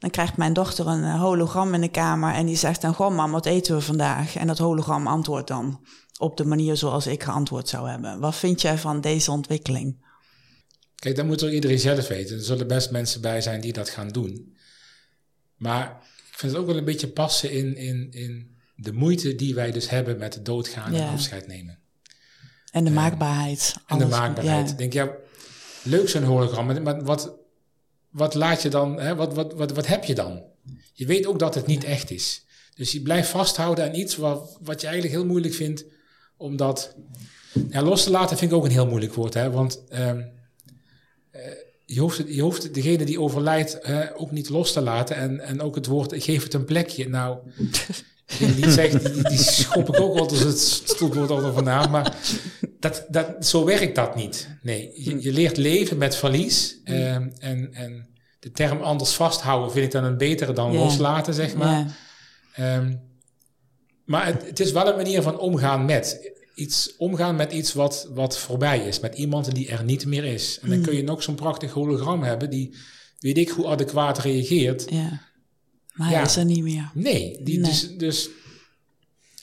[0.04, 3.32] dan krijgt mijn dochter een hologram in de kamer en die zegt dan: Goh, mam,
[3.32, 4.36] wat eten we vandaag?
[4.36, 5.86] En dat hologram antwoordt dan
[6.18, 8.20] op de manier zoals ik geantwoord zou hebben.
[8.20, 10.06] Wat vind jij van deze ontwikkeling?
[10.96, 12.36] Kijk, dat moet toch iedereen zelf weten.
[12.36, 14.56] Er zullen best mensen bij zijn die dat gaan doen.
[15.56, 15.86] Maar
[16.32, 19.72] ik vind het ook wel een beetje passen in, in, in de moeite die wij
[19.72, 21.80] dus hebben met het doodgaan en afscheid nemen.
[22.72, 23.76] En de maakbaarheid.
[23.88, 24.70] En de maakbaarheid.
[24.70, 25.12] Ik denk, ja,
[25.84, 27.42] leuk zo'n hologram, maar wat,
[28.14, 30.44] wat laat je dan, hè, wat, wat, wat, wat heb je dan?
[30.94, 32.46] Je weet ook dat het niet echt is.
[32.76, 35.86] Dus je blijft vasthouden aan iets wat, wat je eigenlijk heel moeilijk vindt
[36.38, 36.96] omdat
[37.70, 39.34] ja, los te laten vind ik ook een heel moeilijk woord.
[39.34, 39.52] Hè?
[39.52, 40.32] Want um,
[41.86, 43.80] je, hoeft, je hoeft degene die overlijdt
[44.16, 45.16] ook niet los te laten.
[45.16, 47.10] En, en ook het woord geef het een plekje.
[47.10, 47.38] Nou,
[48.26, 51.92] die, zegt, die, die schop ik ook altijd het stoelwoord al vandaan.
[51.92, 52.18] Maar
[52.80, 54.50] dat, dat, zo werkt dat niet.
[54.62, 56.82] Nee, je, je leert leven met verlies.
[56.86, 58.08] Um, en, en
[58.40, 61.98] de term anders vasthouden vind ik dan een betere dan loslaten, zeg maar.
[62.60, 63.02] Um,
[64.06, 66.32] maar het, het, is wel een manier van omgaan met.
[66.56, 69.00] Iets, omgaan met iets wat, wat voorbij is.
[69.00, 70.60] Met iemand die er niet meer is.
[70.62, 70.88] En dan hmm.
[70.88, 72.76] kun je nog zo'n prachtig hologram hebben die
[73.20, 74.86] weet ik hoe adequaat reageert.
[74.90, 75.22] Ja.
[75.94, 76.92] Maar hij is er niet meer.
[76.94, 78.26] Nee, die, Dus, dus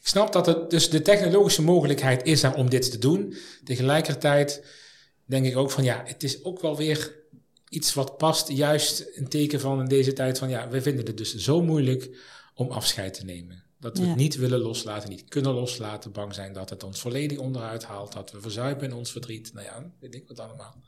[0.01, 3.34] ik snap dat het, dus de technologische mogelijkheid is er om dit te doen.
[3.64, 4.64] Tegelijkertijd
[5.24, 7.18] denk ik ook van ja, het is ook wel weer
[7.68, 11.16] iets wat past, juist een teken van in deze tijd van ja, we vinden het
[11.16, 12.18] dus zo moeilijk
[12.55, 13.64] om afscheid te nemen.
[13.78, 17.38] Dat we het niet willen loslaten, niet kunnen loslaten, bang zijn dat het ons volledig
[17.38, 19.53] onderuit haalt, dat we verzuipen in ons verdriet.
[19.53, 20.82] Nou ja, weet ik wat allemaal.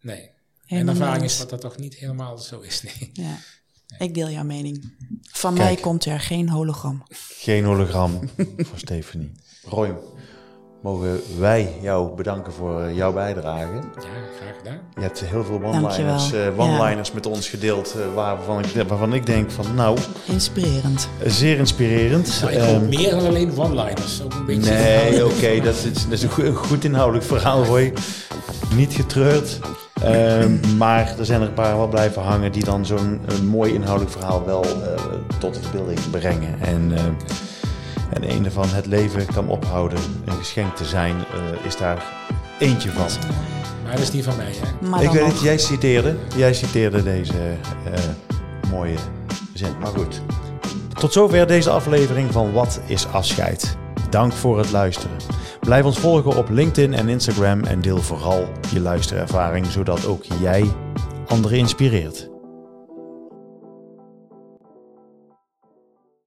[0.00, 0.30] Nee.
[0.64, 2.82] Helemaal en ervaring is dat dat toch niet helemaal zo is.
[2.82, 3.10] Nee.
[3.12, 3.38] Ja.
[3.98, 4.92] Ik deel jouw mening.
[5.22, 7.02] Van mij komt er geen hologram.
[7.38, 8.20] Geen hologram
[8.68, 9.32] voor Stephanie.
[9.64, 9.94] Roy,
[10.82, 13.74] mogen wij jou bedanken voor jouw bijdrage.
[13.74, 13.82] Ja,
[14.40, 14.80] graag gedaan.
[14.94, 19.26] Je hebt heel veel one-liners uh, one met ons gedeeld uh, waarvan, ik, waarvan ik
[19.26, 19.98] denk van nou...
[20.26, 21.08] Inspirerend.
[21.22, 22.40] Uh, zeer inspirerend.
[22.40, 24.22] Nou, ik um, meer dan alleen one-liners.
[24.22, 27.64] Ook een beetje nee, oké, dat, is, dat is een goed, een goed inhoudelijk verhaal,
[27.64, 27.92] Roy.
[28.74, 29.58] Niet getreurd.
[30.04, 34.16] Um, maar er zijn er een paar wel blijven hangen die dan zo'n mooi inhoudelijk
[34.16, 34.64] verhaal wel
[35.38, 36.60] tot de verbeelding brengen.
[36.60, 36.92] En
[38.10, 42.04] en een van het leven kan ophouden, een geschenk te zijn, uh, is daar
[42.58, 43.06] eentje van.
[43.82, 44.88] Maar dat is niet van mij, hè?
[44.88, 48.96] Maar ik weet het, jij citeerde, jij citeerde deze uh, mooie
[49.52, 49.78] zin.
[49.80, 50.22] Maar goed.
[50.94, 53.76] Tot zover deze aflevering van Wat is afscheid?
[54.10, 55.16] Dank voor het luisteren.
[55.68, 60.72] Blijf ons volgen op LinkedIn en Instagram en deel vooral je luisterervaring, zodat ook jij
[61.26, 62.37] anderen inspireert.